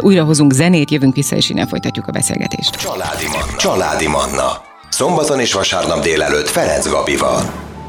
Újra 0.00 0.24
hozunk 0.24 0.52
zenét, 0.52 0.90
jövünk 0.90 1.14
vissza, 1.14 1.36
és 1.36 1.50
innen 1.50 1.66
folytatjuk 1.66 2.06
a 2.06 2.12
beszélgetést. 2.12 2.76
Családi 2.76 3.26
Manna. 3.26 3.56
Családi 3.56 4.08
Manna. 4.08 4.69
Szombaton 5.00 5.40
és 5.40 5.52
vasárnap 5.52 6.02
délelőtt 6.02 6.48
Ferenc 6.48 6.88
Gabival. 6.88 7.40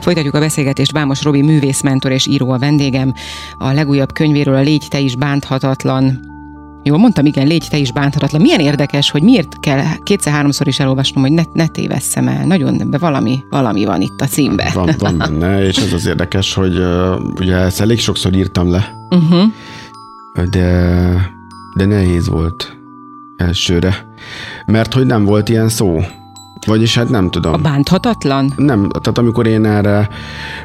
Folytatjuk 0.02 0.34
a 0.34 0.40
beszélgetést, 0.40 0.92
Vámos 0.92 1.24
Robi 1.24 1.42
művészmentor 1.42 2.12
és 2.12 2.28
író 2.28 2.52
a 2.52 2.58
vendégem. 2.58 3.14
A 3.58 3.72
legújabb 3.72 4.14
könyvéről 4.14 4.56
a 4.56 4.60
Légy 4.60 4.86
te 4.90 5.00
is 5.00 5.16
bánthatatlan 5.16 6.20
Jól 6.84 6.98
mondtam, 6.98 7.26
igen, 7.26 7.48
légy 7.48 7.68
te 7.70 7.78
is 7.78 7.92
bántatlan. 7.92 8.42
Milyen 8.42 8.60
érdekes, 8.60 9.12
hogy 9.12 9.24
miért 9.24 9.60
kell 9.60 9.84
kétszer-háromszor 10.04 10.68
is 10.68 10.80
elolvasnom, 10.80 11.24
hogy 11.24 11.32
ne, 11.32 11.44
ne 11.54 11.68
tévesszem 11.68 12.28
el. 12.28 12.46
Nagyon, 12.46 12.90
be 12.90 12.98
valami, 12.98 13.44
valami 13.50 13.86
van 13.86 14.02
itt 14.02 14.22
a 14.22 14.26
címbe. 14.26 14.72
Van, 14.74 14.96
van 14.98 15.18
benne, 15.18 15.66
és 15.66 15.78
az 15.78 15.94
az 15.94 16.06
érdekes, 16.06 16.54
hogy 16.54 16.78
uh, 16.78 17.16
ugye 17.40 17.56
ezt 17.56 17.82
elég 17.82 18.00
sokszor 18.00 18.34
írtam 18.34 18.72
le, 18.72 18.92
uh-huh. 19.10 19.44
de, 20.50 21.14
de 21.76 21.86
nehéz 21.86 22.28
volt 22.28 22.78
elsőre, 23.38 24.06
mert 24.66 24.94
hogy 24.94 25.06
nem 25.06 25.26
volt 25.26 25.50
ilyen 25.50 25.70
szó. 25.70 26.00
Vagyis 26.66 26.96
hát 26.96 27.10
nem 27.10 27.30
tudom. 27.30 27.54
A 27.54 27.58
bánthatatlan? 27.58 28.54
Nem, 28.56 28.90
tehát 28.90 29.18
amikor 29.18 29.48
én 29.48 29.66
erre, 29.66 30.10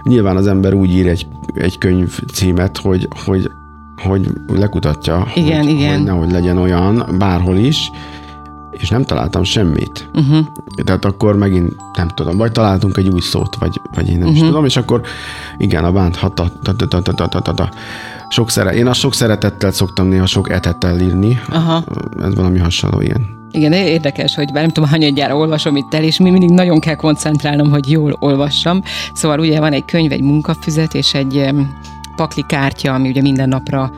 nyilván 0.03 0.37
az 0.37 0.47
ember 0.47 0.75
úgy 0.75 0.91
ír 0.91 1.07
egy, 1.07 1.27
egy 1.55 1.79
könyv 1.79 2.19
címet, 2.33 2.79
hogy, 2.79 3.09
hogy 3.25 3.51
hogy 4.03 4.31
lekutatja, 4.53 5.27
igen, 5.35 5.63
hogy, 5.63 5.71
igen. 5.71 5.97
hogy 5.97 6.05
nehogy 6.05 6.31
legyen 6.31 6.59
olyan 6.59 7.07
bárhol 7.19 7.57
is, 7.57 7.91
és 8.71 8.89
nem 8.89 9.05
találtam 9.05 9.45
semmit. 9.45 10.11
Uh-huh. 10.15 10.47
Tehát 10.85 11.05
akkor 11.05 11.37
megint 11.37 11.77
nem 11.97 12.09
tudom, 12.09 12.37
vagy 12.37 12.53
találtunk 12.53 12.97
egy 12.97 13.09
új 13.09 13.21
szót, 13.21 13.57
vagy, 13.57 13.81
vagy 13.95 14.09
én 14.09 14.19
nem 14.19 14.23
uh-huh. 14.23 14.37
is 14.37 14.47
tudom, 14.47 14.65
és 14.65 14.77
akkor 14.77 15.01
igen, 15.59 15.85
a 15.85 15.93
bánt 15.93 16.19
sok 18.29 18.51
szere, 18.51 18.75
én 18.75 18.87
a 18.87 18.93
sok 18.93 19.15
szeretettel 19.15 19.71
szoktam 19.71 20.07
néha 20.07 20.27
sok 20.27 20.51
etettel 20.51 21.01
írni. 21.01 21.41
Aha. 21.49 21.85
Ez 22.23 22.35
valami 22.35 22.59
hasonló 22.59 23.01
ilyen. 23.01 23.46
Igen, 23.57 23.73
érdekes, 23.73 24.35
hogy 24.35 24.53
bár 24.53 24.63
nem 24.63 24.73
tudom, 24.73 24.89
hányadjára 24.89 25.37
olvasom 25.37 25.77
itt 25.77 25.95
el, 25.95 26.03
és 26.03 26.19
mi 26.19 26.31
mindig 26.31 26.51
nagyon 26.51 26.81
kell 26.81 26.95
koncentrálnom, 26.95 27.71
hogy 27.71 27.91
jól 27.91 28.17
olvassam. 28.19 28.83
Szóval 29.13 29.39
ugye 29.39 29.61
van 29.61 29.73
egy 29.73 29.85
könyv, 29.85 30.13
egy 30.13 30.23
munkafüzet, 30.23 30.95
és 30.95 31.15
egy 31.15 31.51
pakli 32.17 32.45
kártya, 32.49 32.95
ami 32.95 33.09
ugye 33.09 33.21
minden 33.21 33.49
napra 33.49 33.91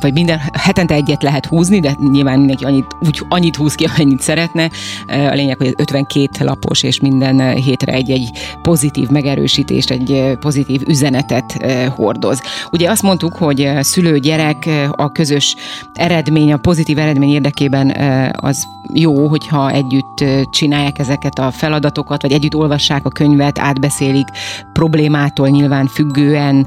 vagy 0.00 0.12
minden 0.12 0.40
hetente 0.52 0.94
egyet 0.94 1.22
lehet 1.22 1.46
húzni, 1.46 1.80
de 1.80 1.96
nyilván 2.10 2.38
mindenki 2.38 2.64
annyit, 2.64 2.86
úgy, 3.00 3.22
annyit 3.28 3.56
húz 3.56 3.74
ki, 3.74 3.84
amennyit 3.84 4.20
szeretne. 4.20 4.70
A 5.06 5.34
lényeg, 5.34 5.56
hogy 5.56 5.74
52 5.76 6.44
lapos, 6.44 6.82
és 6.82 7.00
minden 7.00 7.54
hétre 7.54 7.92
egy-egy 7.92 8.30
pozitív 8.62 9.08
megerősítést, 9.08 9.90
egy 9.90 10.36
pozitív 10.40 10.82
üzenetet 10.86 11.66
hordoz. 11.88 12.42
Ugye 12.70 12.90
azt 12.90 13.02
mondtuk, 13.02 13.36
hogy 13.36 13.70
szülő-gyerek 13.80 14.68
a 14.90 15.12
közös 15.12 15.56
eredmény, 15.94 16.52
a 16.52 16.56
pozitív 16.56 16.98
eredmény 16.98 17.30
érdekében 17.30 17.96
az 18.40 18.66
jó, 18.92 19.26
hogyha 19.26 19.70
együtt 19.70 20.24
csinálják 20.50 20.98
ezeket 20.98 21.38
a 21.38 21.50
feladatokat, 21.50 22.22
vagy 22.22 22.32
együtt 22.32 22.54
olvassák 22.54 23.06
a 23.06 23.10
könyvet, 23.10 23.58
átbeszélik 23.58 24.26
problémától 24.72 25.48
nyilván 25.48 25.86
függően. 25.86 26.66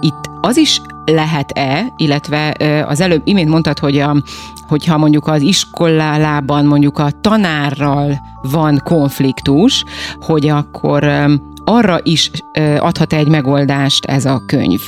Itt 0.00 0.30
az 0.40 0.56
is 0.56 0.80
lehet-e, 1.06 1.92
illetve 1.96 2.56
az 2.88 3.00
előbb 3.00 3.22
imént 3.24 3.48
mondtad, 3.48 3.78
hogy 3.78 3.98
a, 3.98 4.22
hogyha 4.68 4.98
mondjuk 4.98 5.26
az 5.26 5.42
iskolában 5.42 6.64
mondjuk 6.64 6.98
a 6.98 7.10
tanárral 7.20 8.20
van 8.42 8.80
konfliktus, 8.84 9.84
hogy 10.20 10.48
akkor 10.48 11.28
arra 11.68 12.00
is 12.02 12.30
adhat 12.78 13.12
egy 13.12 13.28
megoldást 13.28 14.04
ez 14.04 14.24
a 14.24 14.42
könyv. 14.46 14.80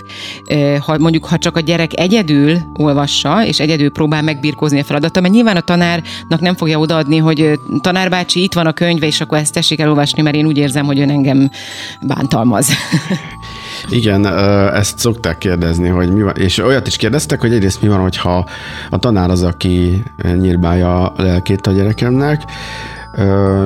Ha 0.87 0.99
mondjuk, 0.99 1.25
ha 1.25 1.39
csak 1.39 1.57
a 1.57 1.61
gyerek 1.61 1.99
egyedül 1.99 2.59
olvassa, 2.77 3.45
és 3.45 3.61
egyedül 3.61 3.91
próbál 3.91 4.23
megbirkózni 4.23 4.81
a 4.81 4.85
feladata, 4.85 5.21
mert 5.21 5.35
nyilván 5.35 5.57
a 5.57 5.61
tanárnak 5.61 6.41
nem 6.41 6.55
fogja 6.55 6.79
odaadni, 6.79 7.17
hogy 7.17 7.51
tanárbácsi, 7.81 8.43
itt 8.43 8.53
van 8.53 8.67
a 8.67 8.73
könyve, 8.73 9.07
és 9.07 9.21
akkor 9.21 9.39
ezt 9.39 9.53
tessék 9.53 9.81
elolvasni, 9.81 10.23
mert 10.23 10.37
én 10.37 10.47
úgy 10.47 10.59
érzem, 10.59 10.87
hogy 10.87 11.01
ön 11.01 11.11
engem 11.11 11.51
bántalmaz. 12.01 12.69
Igen, 13.89 14.27
ezt 14.75 14.99
szokták 14.99 15.39
kérdezni, 15.39 15.89
hogy 15.89 16.13
mi 16.13 16.23
van, 16.23 16.37
és 16.37 16.59
olyat 16.59 16.87
is 16.87 16.97
kérdeztek, 16.97 17.41
hogy 17.41 17.53
egyrészt 17.53 17.83
mi 17.83 17.89
van, 17.89 18.01
hogyha 18.01 18.49
a 18.91 18.99
tanár 18.99 19.31
az, 19.31 19.43
aki 19.43 20.03
nyírbálja 20.39 21.07
a 21.07 21.23
lelkét 21.23 21.67
a 21.67 21.73
gyerekemnek, 21.73 22.43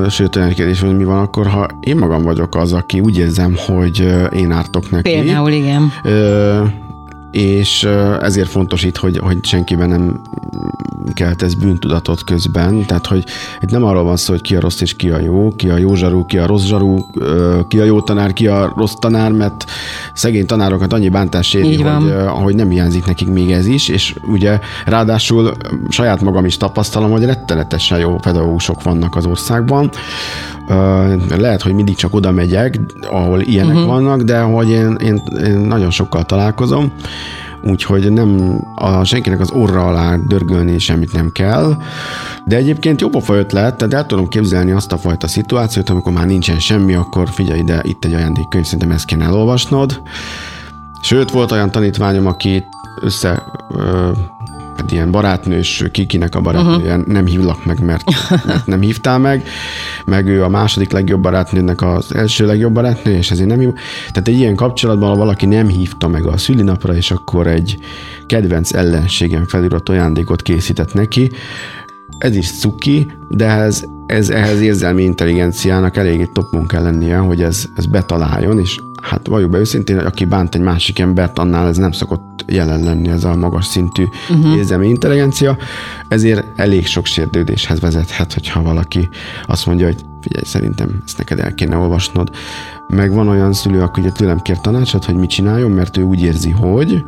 sőt, 0.09 0.37
olyan 0.37 0.53
kérdés, 0.53 0.81
hogy 0.81 0.97
mi 0.97 1.05
van 1.05 1.19
akkor, 1.19 1.47
ha 1.47 1.69
én 1.81 1.97
magam 1.97 2.23
vagyok 2.23 2.57
az, 2.57 2.73
aki 2.73 3.01
úgy 3.01 3.19
érzem, 3.19 3.57
hogy 3.67 4.15
én 4.33 4.51
ártok 4.51 4.91
neki. 4.91 5.11
Például, 5.13 5.51
igen 5.51 5.93
és 7.33 7.89
ezért 8.21 8.49
fontos 8.49 8.85
itt, 8.85 8.97
hogy, 8.97 9.19
hogy 9.19 9.45
senkiben 9.45 9.89
nem 9.89 10.21
ez 11.39 11.55
bűntudatot 11.55 12.25
közben, 12.25 12.87
tehát 12.87 13.07
hogy 13.07 13.25
itt 13.61 13.71
nem 13.71 13.85
arról 13.85 14.03
van 14.03 14.17
szó, 14.17 14.33
hogy 14.33 14.43
ki 14.43 14.57
a 14.57 14.61
rossz 14.61 14.81
és 14.81 14.97
ki 14.97 15.11
a 15.11 15.21
jó, 15.21 15.53
ki 15.57 15.69
a 15.69 15.77
jó 15.77 15.95
zsarú, 15.95 16.27
ki 16.27 16.39
a 16.39 16.47
rossz 16.47 16.65
zsarú, 16.65 17.07
ki 17.69 17.79
a 17.79 17.85
jó 17.85 18.01
tanár, 18.01 18.33
ki 18.33 18.47
a 18.47 18.73
rossz 18.77 18.95
tanár, 19.01 19.33
mert 19.33 19.65
szegény 20.13 20.47
tanárokat 20.47 20.93
annyi 20.93 21.09
bántás 21.09 21.55
éri, 21.55 21.83
hogy, 21.83 22.13
hogy 22.29 22.55
nem 22.55 22.71
hiányzik 22.71 23.07
nekik 23.07 23.29
még 23.29 23.51
ez 23.51 23.67
is, 23.67 23.89
és 23.89 24.15
ugye 24.27 24.59
ráadásul 24.87 25.53
saját 25.89 26.21
magam 26.21 26.45
is 26.45 26.57
tapasztalom, 26.57 27.11
hogy 27.11 27.25
rettenetesen 27.25 27.99
jó 27.99 28.17
pedagógusok 28.17 28.83
vannak 28.83 29.17
az 29.17 29.27
országban, 29.27 29.91
lehet, 31.37 31.63
hogy 31.63 31.73
mindig 31.73 31.97
csak 31.97 32.15
oda 32.15 32.31
megyek, 32.31 32.81
ahol 33.11 33.41
ilyenek 33.41 33.75
uh-huh. 33.75 33.91
vannak, 33.91 34.23
de 34.23 34.41
hogy 34.41 34.71
én, 34.71 34.97
én, 35.01 35.23
én 35.45 35.59
nagyon 35.59 35.91
sokkal 35.91 36.25
találkozom, 36.25 36.93
úgyhogy 37.65 38.13
nem 38.13 38.61
a, 38.75 39.05
senkinek 39.05 39.41
az 39.41 39.51
orra 39.51 39.87
alá 39.87 40.17
dörgölni 40.17 40.79
semmit 40.79 41.13
nem 41.13 41.33
kell, 41.33 41.77
de 42.45 42.57
egyébként 42.57 43.01
jobb 43.01 43.15
a 43.15 43.35
ötlet, 43.35 43.77
tehát 43.77 43.95
el 43.95 44.07
tudom 44.07 44.29
képzelni 44.29 44.71
azt 44.71 44.93
a 44.93 44.99
fajta 44.99 45.27
szituációt, 45.27 45.91
amikor 45.91 46.13
már 46.13 46.27
nincsen 46.27 46.59
semmi, 46.59 46.95
akkor 46.95 47.29
figyelj 47.29 47.59
ide, 47.59 47.81
itt 47.83 48.05
egy 48.05 48.15
ajándékkönyv, 48.15 48.65
szerintem 48.65 48.91
ezt 48.91 49.05
kéne 49.05 49.25
elolvasnod. 49.25 50.03
Sőt, 51.03 51.31
volt 51.31 51.53
olyan 51.53 51.71
tanítványom, 51.71 52.27
aki 52.27 52.65
össze 53.01 53.43
hát 54.77 54.93
ilyen 54.93 55.11
barátnős, 55.11 55.85
kikinek 55.91 56.35
a 56.35 56.41
barátnője, 56.41 56.97
uh-huh. 56.97 57.13
nem 57.13 57.27
hívlak 57.27 57.65
meg, 57.65 57.85
mert, 57.85 58.05
mert 58.47 58.67
nem 58.67 58.81
hívtál 58.81 59.19
meg, 59.19 59.49
meg 60.05 60.27
ő 60.27 60.45
a 60.45 60.49
második 60.49 60.93
legjobb 60.93 61.23
barátnőnek 61.23 61.83
az 61.83 62.15
első 62.15 62.47
legjobb 62.47 62.73
barátnő, 62.73 63.13
és 63.13 63.31
ezért 63.31 63.49
nem 63.49 63.61
jó. 63.61 63.73
Tehát 64.11 64.29
egy 64.29 64.39
ilyen 64.39 64.55
kapcsolatban, 64.55 65.09
ha 65.09 65.17
valaki 65.17 65.47
nem 65.47 65.69
hívta 65.69 66.09
meg 66.09 66.27
a 66.27 66.37
szülinapra, 66.37 66.95
és 66.95 67.11
akkor 67.11 67.47
egy 67.47 67.79
kedvenc 68.27 68.73
ellenségem 68.73 69.47
felírott 69.47 69.89
ajándékot 69.89 70.43
készített 70.43 70.95
neki, 70.95 71.31
ez 72.23 72.37
is 72.37 72.51
cuki, 72.51 73.13
de 73.29 73.47
ez, 73.47 73.85
ez 74.07 74.31
ehhez 74.31 74.61
érzelmi 74.61 75.03
intelligenciának 75.03 75.97
eléggé 75.97 76.29
top 76.33 76.67
kell 76.67 76.83
lennie, 76.83 77.17
hogy 77.17 77.43
ez, 77.43 77.65
ez 77.77 77.87
betaláljon, 77.87 78.59
és 78.59 78.81
hát 79.03 79.27
valljuk 79.27 79.51
be 79.51 79.59
őszintén, 79.59 79.97
hogy 79.97 80.05
aki 80.05 80.25
bánt 80.25 80.55
egy 80.55 80.61
másik 80.61 80.99
embert, 80.99 81.39
annál 81.39 81.69
ez 81.69 81.77
nem 81.77 81.93
szokott 81.93 82.45
jelen 82.47 82.83
lenni 82.83 83.09
ez 83.09 83.25
a 83.25 83.37
magas 83.37 83.67
szintű 83.67 84.05
uh-huh. 84.31 84.57
érzelmi 84.57 84.89
intelligencia, 84.89 85.57
ezért 86.09 86.61
elég 86.61 86.87
sok 86.87 87.07
sértődéshez 87.07 87.81
vezethet, 87.81 88.33
hogyha 88.33 88.63
valaki 88.63 89.09
azt 89.47 89.67
mondja, 89.67 89.87
hogy 89.87 90.05
figyelj, 90.21 90.45
szerintem 90.45 91.03
ezt 91.07 91.19
neked 91.19 91.39
el 91.39 91.55
kéne 91.55 91.77
olvasnod. 91.77 92.31
Meg 92.89 93.13
van 93.13 93.29
olyan 93.29 93.53
szülő, 93.53 93.81
aki 93.81 94.01
ugye 94.01 94.11
tőlem 94.11 94.39
kér 94.39 94.61
tanácsot, 94.61 95.05
hogy 95.05 95.15
mit 95.15 95.31
csináljon, 95.31 95.71
mert 95.71 95.97
ő 95.97 96.03
úgy 96.03 96.23
érzi, 96.23 96.51
hogy, 96.51 97.05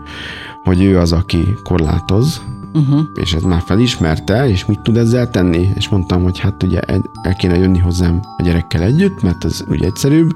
hogy 0.64 0.83
ő 0.83 0.98
az, 0.98 1.12
aki 1.12 1.57
korlátoz, 1.62 2.42
uh-huh. 2.74 3.00
és 3.14 3.32
ez 3.32 3.42
már 3.42 3.62
felismerte, 3.66 4.48
és 4.48 4.66
mit 4.66 4.80
tud 4.80 4.96
ezzel 4.96 5.30
tenni? 5.30 5.68
És 5.74 5.88
mondtam, 5.88 6.22
hogy 6.22 6.38
hát 6.38 6.62
ugye 6.62 6.80
el 7.22 7.34
kéne 7.38 7.56
jönni 7.56 7.78
hozzám 7.78 8.20
a 8.37 8.42
gyerekkel 8.42 8.82
együtt, 8.82 9.22
mert 9.22 9.44
ez 9.44 9.64
ugye 9.68 9.87
egyszerűbb, 9.87 10.30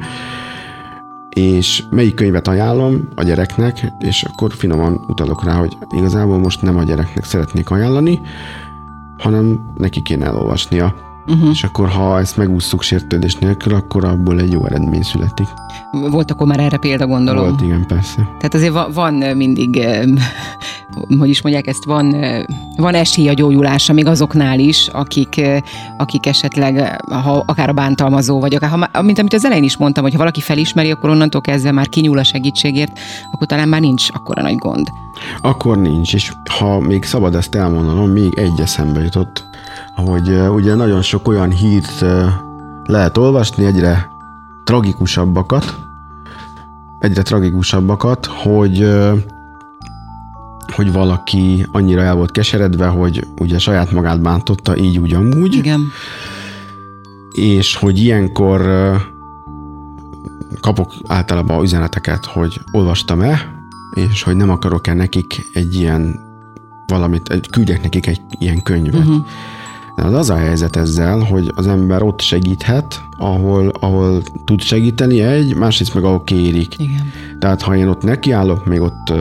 és 1.29 1.85
melyik 1.91 2.15
könyvet 2.15 2.49
ajánlom 2.49 3.09
a 3.15 3.23
gyereknek, 3.23 3.93
és 3.99 4.23
akkor 4.23 4.53
finoman 4.53 5.05
utalok 5.09 5.45
rá, 5.45 5.55
hogy 5.55 5.77
igazából 5.91 6.39
most 6.39 6.63
nem 6.63 6.77
a 6.77 6.83
gyereknek 6.83 7.25
szeretnék 7.25 7.71
ajánlani, 7.71 8.21
hanem 9.19 9.61
neki 9.77 10.03
kéne 10.03 10.27
elolvasnia. 10.27 10.95
Uh-huh. 11.27 11.51
És 11.51 11.65
akkor, 11.65 11.89
ha 11.89 12.19
ezt 12.19 12.37
megúszszuk 12.37 12.83
sértődés 12.83 13.37
nélkül, 13.37 13.75
akkor 13.75 14.05
abból 14.05 14.41
egy 14.41 14.53
jó 14.53 14.67
eredmény 14.67 15.03
születik. 15.03 15.47
Volt 16.11 16.31
akkor 16.31 16.47
már 16.47 16.61
erre 16.61 16.77
példa, 16.77 17.07
gondolom. 17.07 17.45
Volt, 17.45 17.61
igen, 17.61 17.87
persze. 17.87 18.23
Tehát 18.39 18.55
azért 18.55 18.95
van 18.95 19.15
mindig 19.15 19.87
hogy 21.19 21.29
is 21.29 21.43
mondják 21.43 21.67
ezt, 21.67 21.85
van, 21.85 22.17
van 22.77 22.95
esély 22.95 23.29
a 23.29 23.33
gyógyulásra 23.33 23.95
még 23.95 24.07
azoknál 24.07 24.59
is, 24.59 24.89
akik, 24.93 25.41
akik 25.97 26.27
esetleg, 26.27 27.03
ha 27.09 27.43
akár 27.47 27.69
a 27.69 27.73
bántalmazó, 27.73 28.41
vagy 28.41 28.55
akár, 28.55 28.71
ha, 28.71 29.03
mint 29.03 29.19
amit 29.19 29.33
az 29.33 29.45
elején 29.45 29.65
is 29.65 29.77
mondtam, 29.77 30.03
hogy 30.03 30.13
ha 30.13 30.19
valaki 30.19 30.41
felismeri, 30.41 30.91
akkor 30.91 31.11
onnantól 31.11 31.41
kezdve 31.41 31.73
már 31.73 31.89
kinyúl 31.89 32.19
a 32.19 32.25
segítségért, 32.25 32.99
akkor 33.33 33.47
talán 33.47 33.69
már 33.69 33.81
nincs 33.81 34.09
akkora 34.13 34.43
nagy 34.43 34.57
gond. 34.57 34.87
Akkor 35.41 35.79
nincs, 35.79 36.15
és 36.15 36.33
ha 36.59 36.79
még 36.79 37.05
szabad 37.05 37.35
ezt 37.35 37.55
elmondanom, 37.55 38.11
még 38.11 38.39
egy 38.39 38.61
eszembe 38.61 39.03
jutott, 39.03 39.45
hogy 39.95 40.29
ugye 40.55 40.75
nagyon 40.75 41.03
sok 41.03 41.29
olyan 41.29 41.51
hírt 41.51 42.05
lehet 42.85 43.17
olvasni, 43.17 43.65
egyre 43.65 44.11
tragikusabbakat, 44.65 45.77
egyre 46.99 47.23
tragikusabbakat, 47.23 48.27
hogy 48.27 48.89
hogy 50.75 50.93
valaki 50.93 51.67
annyira 51.73 52.03
el 52.03 52.15
volt 52.15 52.31
keseredve, 52.31 52.87
hogy 52.87 53.27
ugye 53.39 53.59
saját 53.59 53.93
magát 53.93 54.21
bántotta, 54.21 54.77
így 54.77 54.99
úgy 54.99 55.15
amúgy. 55.15 55.55
Igen. 55.55 55.81
És 57.33 57.75
hogy 57.75 57.99
ilyenkor 57.99 58.61
kapok 60.61 60.93
általában 61.07 61.63
üzeneteket, 61.63 62.25
hogy 62.25 62.61
olvastam-e, 62.73 63.57
és 63.95 64.23
hogy 64.23 64.37
nem 64.37 64.51
akarok-e 64.51 64.95
nekik 64.95 65.47
egy 65.53 65.75
ilyen 65.75 66.21
valamit, 66.87 67.49
küldjek 67.51 67.83
nekik 67.83 68.07
egy 68.07 68.21
ilyen 68.39 68.63
könyvet. 68.63 68.95
Uh-huh. 68.95 69.27
Az 70.03 70.13
az 70.13 70.31
a 70.31 70.37
helyzet 70.37 70.77
ezzel, 70.77 71.19
hogy 71.19 71.53
az 71.55 71.67
ember 71.67 72.03
ott 72.03 72.21
segíthet, 72.21 73.03
ahol, 73.17 73.73
ahol 73.81 74.23
tud 74.45 74.61
segíteni 74.61 75.21
egy, 75.21 75.57
másrészt 75.57 75.95
meg 75.95 76.05
ahol 76.05 76.25
kérik. 76.25 76.79
Igen. 76.79 77.13
Tehát 77.39 77.63
ha 77.63 77.77
én 77.77 77.89
ott 77.89 78.03
nekiállok 78.03 78.67
még 78.67 78.81
ott 78.81 79.13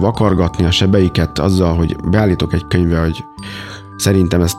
vakargatni 0.00 0.64
a 0.64 0.70
sebeiket 0.70 1.38
azzal, 1.38 1.74
hogy 1.74 1.96
beállítok 2.10 2.52
egy 2.52 2.66
könyvbe, 2.66 2.98
hogy 2.98 3.24
szerintem 3.96 4.40
ezt 4.40 4.56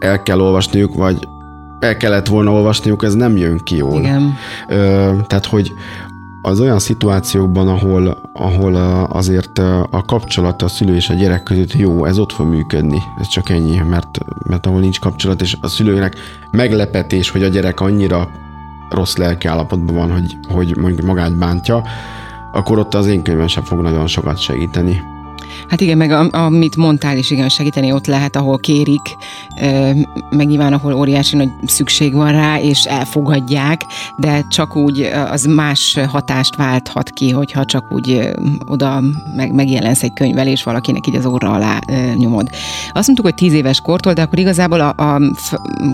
el 0.00 0.22
kell 0.22 0.40
olvasniuk, 0.40 0.94
vagy 0.94 1.28
el 1.80 1.96
kellett 1.96 2.26
volna 2.26 2.52
olvasniuk, 2.52 3.04
ez 3.04 3.14
nem 3.14 3.36
jön 3.36 3.58
ki 3.58 3.76
jól. 3.76 3.98
Igen. 3.98 4.34
Ö, 4.68 5.12
tehát, 5.26 5.46
hogy 5.46 5.72
az 6.42 6.60
olyan 6.60 6.78
szituációkban, 6.78 7.68
ahol, 7.68 8.30
ahol 8.32 8.74
azért 9.10 9.58
a 9.90 10.02
kapcsolat 10.06 10.62
a 10.62 10.68
szülő 10.68 10.94
és 10.94 11.08
a 11.08 11.14
gyerek 11.14 11.42
között 11.42 11.72
jó, 11.72 12.04
ez 12.04 12.18
ott 12.18 12.32
fog 12.32 12.46
működni. 12.46 13.02
Ez 13.20 13.28
csak 13.28 13.48
ennyi, 13.48 13.76
mert, 13.76 14.18
mert 14.46 14.66
ahol 14.66 14.80
nincs 14.80 15.00
kapcsolat, 15.00 15.40
és 15.40 15.56
a 15.60 15.68
szülőnek 15.68 16.16
meglepetés, 16.50 17.30
hogy 17.30 17.42
a 17.42 17.48
gyerek 17.48 17.80
annyira 17.80 18.28
rossz 18.90 19.16
lelki 19.16 19.46
állapotban 19.46 19.94
van, 19.94 20.10
hogy, 20.10 20.38
hogy 20.48 20.76
mondjuk 20.76 21.06
magát 21.06 21.38
bántja, 21.38 21.82
akkor 22.52 22.78
ott 22.78 22.94
az 22.94 23.06
én 23.06 23.22
könyvem 23.22 23.46
sem 23.46 23.62
fog 23.62 23.80
nagyon 23.80 24.06
sokat 24.06 24.38
segíteni. 24.38 25.02
Hát 25.68 25.80
igen, 25.80 25.96
meg 25.96 26.12
amit 26.32 26.76
mondtál 26.76 27.16
is, 27.16 27.30
igen, 27.30 27.48
segíteni 27.48 27.92
ott 27.92 28.06
lehet, 28.06 28.36
ahol 28.36 28.58
kérik, 28.58 29.16
meg 30.30 30.46
nyilván, 30.46 30.72
ahol 30.72 30.94
óriási 30.94 31.36
nagy 31.36 31.50
szükség 31.66 32.14
van 32.14 32.32
rá, 32.32 32.60
és 32.60 32.84
elfogadják, 32.84 33.84
de 34.16 34.44
csak 34.48 34.76
úgy 34.76 35.00
az 35.30 35.44
más 35.44 35.98
hatást 36.08 36.56
válthat 36.56 37.10
ki, 37.10 37.30
hogyha 37.30 37.64
csak 37.64 37.92
úgy 37.92 38.30
oda 38.66 39.02
meg, 39.36 39.54
megjelensz 39.54 40.02
egy 40.02 40.12
könyvvel, 40.12 40.46
és 40.46 40.62
valakinek 40.62 41.06
így 41.06 41.16
az 41.16 41.26
óra 41.26 41.50
alá 41.50 41.78
nyomod. 42.14 42.48
Azt 42.92 43.06
mondtuk, 43.06 43.24
hogy 43.24 43.34
tíz 43.34 43.52
éves 43.52 43.80
kortól, 43.80 44.12
de 44.12 44.22
akkor 44.22 44.38
igazából 44.38 44.80
a, 44.80 44.88
a 44.88 45.20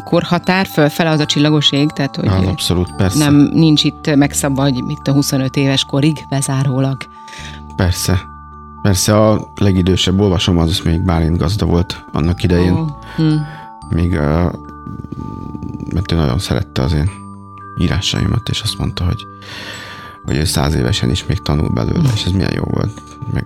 korhatár 0.05 0.66
fölfele 0.66 1.11
az 1.11 1.21
a 1.21 1.27
csillagos 1.27 1.73
ég, 1.73 1.90
tehát 1.90 2.16
hogy 2.16 2.29
az 2.29 2.47
abszolút, 2.47 2.97
persze. 2.97 3.19
nem 3.19 3.51
nincs 3.53 3.85
itt 3.85 4.14
megszabva, 4.14 4.62
hogy 4.62 4.83
itt 4.88 5.07
a 5.07 5.12
25 5.12 5.57
éves 5.57 5.85
korig 5.85 6.25
bezárólag. 6.29 6.97
Persze. 7.77 8.35
Persze 8.87 9.16
a 9.16 9.53
legidősebb 9.57 10.20
olvasom 10.20 10.59
az 10.59 10.81
még 10.85 11.01
Bálint 11.01 11.38
gazda 11.38 11.66
volt 11.66 12.05
annak 12.12 12.42
idején. 12.42 12.72
Oh. 12.72 12.88
Hm. 13.16 13.35
Még, 13.90 14.11
mert 15.92 16.12
ő 16.12 16.16
nagyon 16.16 16.38
szerette 16.38 16.83
az 16.83 16.92
én 16.92 17.11
írásaimat, 17.79 18.49
és 18.49 18.61
azt 18.61 18.79
mondta, 18.79 19.05
hogy, 19.05 19.27
hogy 20.25 20.37
ő 20.37 20.44
száz 20.44 20.75
évesen 20.75 21.11
is 21.11 21.27
még 21.27 21.42
tanul 21.42 21.68
belőle, 21.68 22.09
és 22.14 22.25
ez 22.25 22.33
milyen 22.33 22.53
jó 22.55 22.62
volt. 22.62 23.03
Meg, 23.33 23.44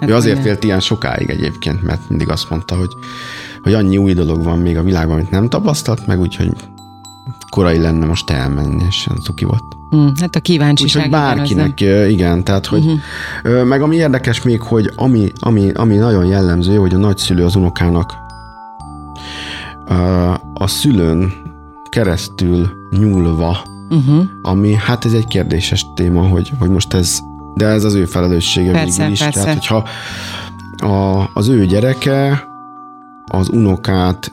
hát 0.00 0.08
ő 0.08 0.14
azért 0.14 0.44
élt 0.44 0.64
ilyen 0.64 0.80
sokáig 0.80 1.30
egyébként, 1.30 1.82
mert 1.82 2.08
mindig 2.08 2.28
azt 2.28 2.50
mondta, 2.50 2.76
hogy, 2.76 2.92
hogy 3.62 3.74
annyi 3.74 3.96
új 3.96 4.12
dolog 4.12 4.42
van 4.42 4.58
még 4.58 4.76
a 4.76 4.82
világban, 4.82 5.16
amit 5.16 5.30
nem 5.30 5.48
tapasztalt 5.48 6.06
meg, 6.06 6.20
úgyhogy 6.20 6.50
korai 7.48 7.78
lenne 7.78 8.06
most 8.06 8.30
elmenni, 8.30 8.84
és 8.88 9.08
cuki 9.22 9.44
volt. 9.44 9.81
Hmm, 9.92 10.12
hát 10.20 10.36
a 10.36 10.40
kíváncsiság. 10.40 11.04
Úgyhogy 11.04 11.20
bárkinek, 11.20 11.80
igen, 11.80 12.08
igen 12.08 12.44
tehát 12.44 12.66
hogy 12.66 12.84
uh-huh. 12.84 13.64
meg 13.64 13.82
ami 13.82 13.96
érdekes 13.96 14.42
még, 14.42 14.60
hogy 14.60 14.90
ami, 14.96 15.32
ami, 15.38 15.70
ami 15.74 15.96
nagyon 15.96 16.24
jellemző, 16.24 16.76
hogy 16.76 16.94
a 16.94 16.98
nagyszülő 16.98 17.44
az 17.44 17.54
unokának 17.54 18.14
a 20.54 20.66
szülőn 20.66 21.32
keresztül 21.88 22.70
nyúlva, 22.90 23.62
uh-huh. 23.90 24.24
ami 24.42 24.74
hát 24.74 25.04
ez 25.04 25.12
egy 25.12 25.26
kérdéses 25.26 25.86
téma, 25.94 26.22
hogy, 26.22 26.52
hogy 26.58 26.70
most 26.70 26.94
ez, 26.94 27.18
de 27.54 27.66
ez 27.66 27.84
az 27.84 27.94
ő 27.94 28.04
felelőssége 28.04 28.70
persze, 28.72 28.96
végül 28.96 29.12
is. 29.12 29.22
Persze. 29.22 29.40
Tehát, 29.40 29.58
hogyha 29.58 29.88
a, 30.88 31.30
az 31.34 31.48
ő 31.48 31.66
gyereke 31.66 32.44
az 33.26 33.48
unokát 33.48 34.32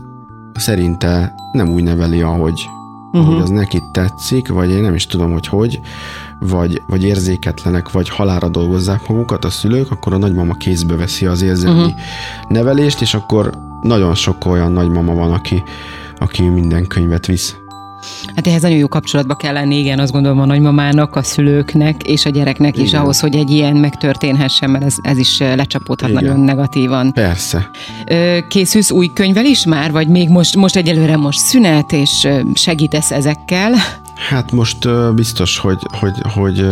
szerinte 0.53 1.33
nem 1.51 1.69
úgy 1.69 1.83
neveli, 1.83 2.21
ahogy, 2.21 2.69
uh-huh. 3.11 3.33
hogy 3.33 3.41
az 3.41 3.49
neki 3.49 3.83
tetszik, 3.91 4.47
vagy 4.47 4.69
én 4.69 4.81
nem 4.81 4.93
is 4.93 5.05
tudom, 5.05 5.31
hogy 5.31 5.47
hogy, 5.47 5.79
vagy, 6.39 6.81
vagy 6.87 7.03
érzéketlenek, 7.03 7.91
vagy 7.91 8.09
halára 8.09 8.49
dolgozzák 8.49 9.07
magukat 9.07 9.45
a 9.45 9.49
szülők, 9.49 9.91
akkor 9.91 10.13
a 10.13 10.17
nagymama 10.17 10.53
kézbe 10.53 10.95
veszi 10.95 11.25
az 11.25 11.41
érzelmi 11.41 11.79
uh-huh. 11.79 11.99
nevelést, 12.47 13.01
és 13.01 13.13
akkor 13.13 13.51
nagyon 13.81 14.15
sok 14.15 14.45
olyan 14.45 14.71
nagymama 14.71 15.13
van, 15.13 15.31
aki, 15.31 15.63
aki 16.17 16.41
minden 16.41 16.87
könyvet 16.87 17.25
visz. 17.25 17.57
Hát 18.35 18.47
ehhez 18.47 18.61
nagyon 18.61 18.77
jó 18.77 18.87
kapcsolatba 18.87 19.35
kell 19.35 19.53
lenni, 19.53 19.77
igen, 19.77 19.99
azt 19.99 20.11
gondolom 20.11 20.39
a 20.39 20.45
nagymamának, 20.45 21.15
a 21.15 21.23
szülőknek 21.23 22.03
és 22.03 22.25
a 22.25 22.29
gyereknek 22.29 22.73
igen. 22.73 22.85
is 22.85 22.93
ahhoz, 22.93 23.19
hogy 23.19 23.35
egy 23.35 23.49
ilyen 23.49 23.75
megtörténhessen, 23.75 24.69
mert 24.69 24.83
ez, 24.83 24.95
ez 25.01 25.17
is 25.17 25.37
lecsapódhat 25.39 26.09
igen. 26.09 26.23
nagyon 26.23 26.39
negatívan. 26.39 27.13
Persze. 27.13 27.69
Készülsz 28.47 28.91
új 28.91 29.11
könyvvel 29.13 29.45
is 29.45 29.65
már, 29.65 29.91
vagy 29.91 30.07
még 30.07 30.29
most, 30.29 30.55
most 30.55 30.75
egyelőre 30.75 31.17
most 31.17 31.39
szünet, 31.39 31.91
és 31.91 32.27
segítesz 32.53 33.11
ezekkel? 33.11 33.73
Hát 34.29 34.51
most 34.51 35.13
biztos, 35.15 35.57
hogy, 35.57 35.79
hogy, 35.99 36.13
hogy, 36.33 36.65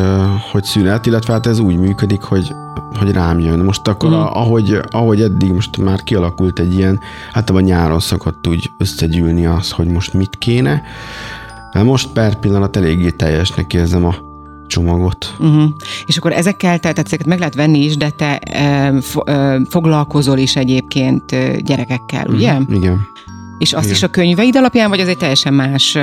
hogy 0.52 0.64
szünet, 0.64 1.06
illetve 1.06 1.34
hát 1.34 1.48
ez 1.48 1.60
úgy 1.60 1.78
működik, 1.78 2.22
hogy 2.22 2.52
hogy 2.96 3.12
rám 3.12 3.40
jön. 3.40 3.60
Most 3.60 3.88
akkor, 3.88 4.10
mm. 4.10 4.14
a, 4.14 4.36
ahogy, 4.36 4.80
ahogy 4.90 5.22
eddig 5.22 5.52
most 5.52 5.78
már 5.78 6.04
kialakult 6.04 6.60
egy 6.60 6.74
ilyen, 6.74 7.00
hát 7.32 7.50
a 7.50 7.60
nyáron 7.60 8.00
szokott 8.00 8.48
úgy 8.48 8.72
összegyűlni 8.78 9.46
az, 9.46 9.72
hogy 9.72 9.88
most 9.88 10.14
mit 10.14 10.36
kéne. 10.38 10.82
Most 11.84 12.08
per 12.08 12.36
pillanat 12.36 12.76
eléggé 12.76 13.10
teljesnek 13.10 13.74
érzem 13.74 14.06
a 14.06 14.16
csomagot. 14.68 15.36
Uh-huh. 15.40 15.64
És 16.06 16.18
akkor 16.18 16.32
ezekkel, 16.32 16.80
tehát 16.80 17.00
ezeket 17.00 17.26
meg 17.26 17.40
lehet 17.40 17.56
venni 17.56 17.84
is, 17.84 17.98
de 17.98 18.10
te 18.10 18.38
e, 18.38 18.94
foglalkozol 19.70 20.38
is 20.38 20.56
egyébként 20.56 21.36
gyerekekkel, 21.64 22.22
uh-huh. 22.22 22.36
ugye? 22.36 22.58
Igen. 22.70 23.00
És 23.58 23.74
azt 23.74 23.84
Igen. 23.84 23.96
is 23.96 24.04
a 24.04 24.08
könyveid 24.08 24.56
alapján, 24.56 24.90
vagy 24.90 25.00
az 25.00 25.08
egy 25.08 25.18
teljesen 25.18 25.54
más 25.54 25.98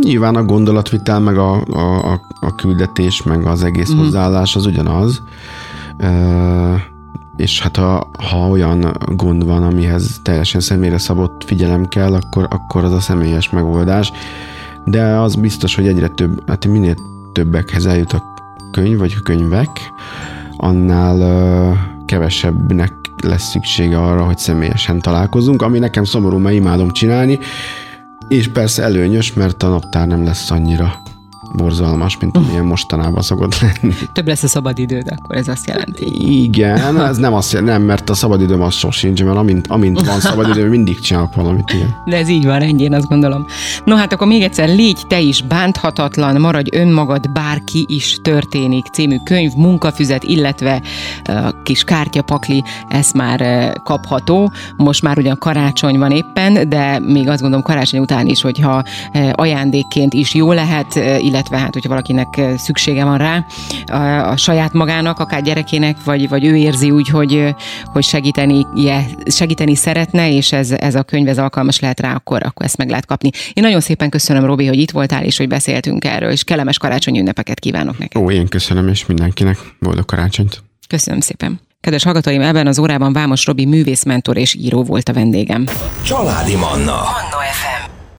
Nyilván 0.00 0.34
a 0.34 0.44
gondolatvitel, 0.44 1.20
meg 1.20 1.36
a, 1.36 1.54
a, 1.54 2.20
a 2.40 2.54
küldetés, 2.54 3.22
meg 3.22 3.46
az 3.46 3.62
egész 3.62 3.92
mm. 3.92 3.98
hozzáállás 3.98 4.56
az 4.56 4.66
ugyanaz. 4.66 5.22
És 7.36 7.62
hát 7.62 7.76
ha, 7.76 8.10
ha 8.18 8.48
olyan 8.48 8.96
gond 9.16 9.44
van, 9.44 9.62
amihez 9.62 10.20
teljesen 10.22 10.60
személyre 10.60 10.98
szabott 10.98 11.44
figyelem 11.44 11.86
kell, 11.86 12.14
akkor, 12.14 12.46
akkor 12.50 12.84
az 12.84 12.92
a 12.92 13.00
személyes 13.00 13.50
megoldás. 13.50 14.12
De 14.84 15.02
az 15.02 15.34
biztos, 15.34 15.74
hogy 15.74 15.86
egyre 15.86 16.08
több, 16.08 16.48
hát 16.48 16.66
minél 16.66 16.94
többekhez 17.32 17.86
eljut 17.86 18.12
a 18.12 18.22
könyv, 18.72 18.98
vagy 18.98 19.14
a 19.18 19.22
könyvek, 19.22 19.68
annál 20.56 21.76
kevesebbnek 22.06 22.92
lesz 23.22 23.48
szüksége 23.48 23.98
arra, 24.00 24.24
hogy 24.24 24.38
személyesen 24.38 25.00
találkozunk, 25.00 25.62
ami 25.62 25.78
nekem 25.78 26.04
szomorú, 26.04 26.38
mert 26.38 26.54
imádom 26.54 26.90
csinálni, 26.90 27.38
és 28.28 28.48
persze 28.48 28.82
előnyös, 28.82 29.32
mert 29.32 29.62
a 29.62 29.68
naptár 29.68 30.06
nem 30.06 30.24
lesz 30.24 30.50
annyira 30.50 31.02
borzalmas, 31.54 32.18
mint 32.20 32.36
amilyen 32.36 32.64
mostanában 32.64 33.22
szokott 33.22 33.60
lenni. 33.60 33.94
Több 34.12 34.26
lesz 34.26 34.42
a 34.42 34.48
szabadidőd, 34.48 35.12
akkor 35.16 35.36
ez 35.36 35.48
azt 35.48 35.66
jelenti. 35.66 36.42
Igen, 36.42 37.00
ez 37.00 37.16
nem 37.16 37.34
azt 37.34 37.52
jelenti, 37.52 37.72
nem, 37.72 37.82
mert 37.82 38.10
a 38.10 38.14
szabadidőm 38.14 38.62
az 38.62 38.74
sosincs, 38.74 39.24
mert 39.24 39.36
amint, 39.36 39.66
amint 39.66 40.06
van 40.06 40.20
szabadidő, 40.20 40.68
mindig 40.68 41.00
csinálok 41.00 41.34
valamit 41.34 41.72
ilyen. 41.72 41.96
De 42.04 42.16
ez 42.16 42.28
így 42.28 42.44
van, 42.44 42.62
ennyi, 42.62 42.82
én 42.82 42.94
azt 42.94 43.08
gondolom. 43.08 43.46
No 43.84 43.96
hát 43.96 44.12
akkor 44.12 44.26
még 44.26 44.42
egyszer, 44.42 44.68
légy 44.68 44.98
te 45.06 45.20
is 45.20 45.42
bánthatatlan, 45.42 46.40
maradj 46.40 46.76
önmagad, 46.76 47.30
bárki 47.30 47.84
is 47.88 48.18
történik 48.22 48.86
című 48.86 49.16
könyv, 49.24 49.52
munkafüzet, 49.56 50.24
illetve 50.24 50.82
a 51.24 51.62
kis 51.62 51.84
kártyapakli, 51.84 52.62
ez 52.88 53.10
már 53.12 53.72
kapható. 53.82 54.52
Most 54.76 55.02
már 55.02 55.18
ugyan 55.18 55.38
karácsony 55.38 55.98
van 55.98 56.10
éppen, 56.10 56.68
de 56.68 56.98
még 56.98 57.28
azt 57.28 57.40
gondolom 57.40 57.64
karácsony 57.64 58.00
után 58.00 58.26
is, 58.26 58.40
hogyha 58.40 58.82
ajándékként 59.32 60.14
is 60.14 60.34
jó 60.34 60.52
lehet, 60.52 60.94
illetve 60.94 61.36
illetve 61.38 61.58
hát, 61.58 61.72
hogyha 61.72 61.88
valakinek 61.88 62.40
szüksége 62.56 63.04
van 63.04 63.18
rá, 63.18 63.44
a, 63.86 64.30
a 64.30 64.36
saját 64.36 64.72
magának, 64.72 65.18
akár 65.18 65.42
gyerekének, 65.42 65.96
vagy, 66.04 66.28
vagy 66.28 66.44
ő 66.44 66.56
érzi 66.56 66.90
úgy, 66.90 67.08
hogy, 67.08 67.54
hogy 67.84 68.04
segíteni, 68.04 68.66
segíteni 69.26 69.74
szeretne, 69.74 70.32
és 70.32 70.52
ez, 70.52 70.70
ez 70.70 70.94
a 70.94 71.02
könyv 71.02 71.28
ez 71.28 71.38
alkalmas 71.38 71.80
lehet 71.80 72.00
rá, 72.00 72.14
akkor, 72.14 72.42
akkor 72.42 72.66
ezt 72.66 72.76
meg 72.76 72.88
lehet 72.88 73.06
kapni. 73.06 73.30
Én 73.52 73.62
nagyon 73.62 73.80
szépen 73.80 74.10
köszönöm, 74.10 74.44
Robi, 74.44 74.66
hogy 74.66 74.78
itt 74.78 74.90
voltál, 74.90 75.24
és 75.24 75.36
hogy 75.36 75.48
beszéltünk 75.48 76.04
erről, 76.04 76.30
és 76.30 76.44
kellemes 76.44 76.78
karácsonyi 76.78 77.18
ünnepeket 77.18 77.60
kívánok 77.60 77.98
neked. 77.98 78.22
Ó, 78.22 78.30
én 78.30 78.48
köszönöm, 78.48 78.88
és 78.88 79.06
mindenkinek 79.06 79.58
boldog 79.80 80.04
karácsonyt. 80.04 80.62
Köszönöm 80.88 81.20
szépen. 81.20 81.60
Kedves 81.80 82.04
hallgatóim, 82.04 82.40
ebben 82.40 82.66
az 82.66 82.78
órában 82.78 83.12
Vámos 83.12 83.46
Robi 83.46 83.66
művészmentor 83.66 84.36
és 84.36 84.54
író 84.54 84.82
volt 84.82 85.08
a 85.08 85.12
vendégem. 85.12 85.64
Családi 86.02 86.54
Manna. 86.54 86.92
Manna 86.92 87.40
FM. 87.52 87.77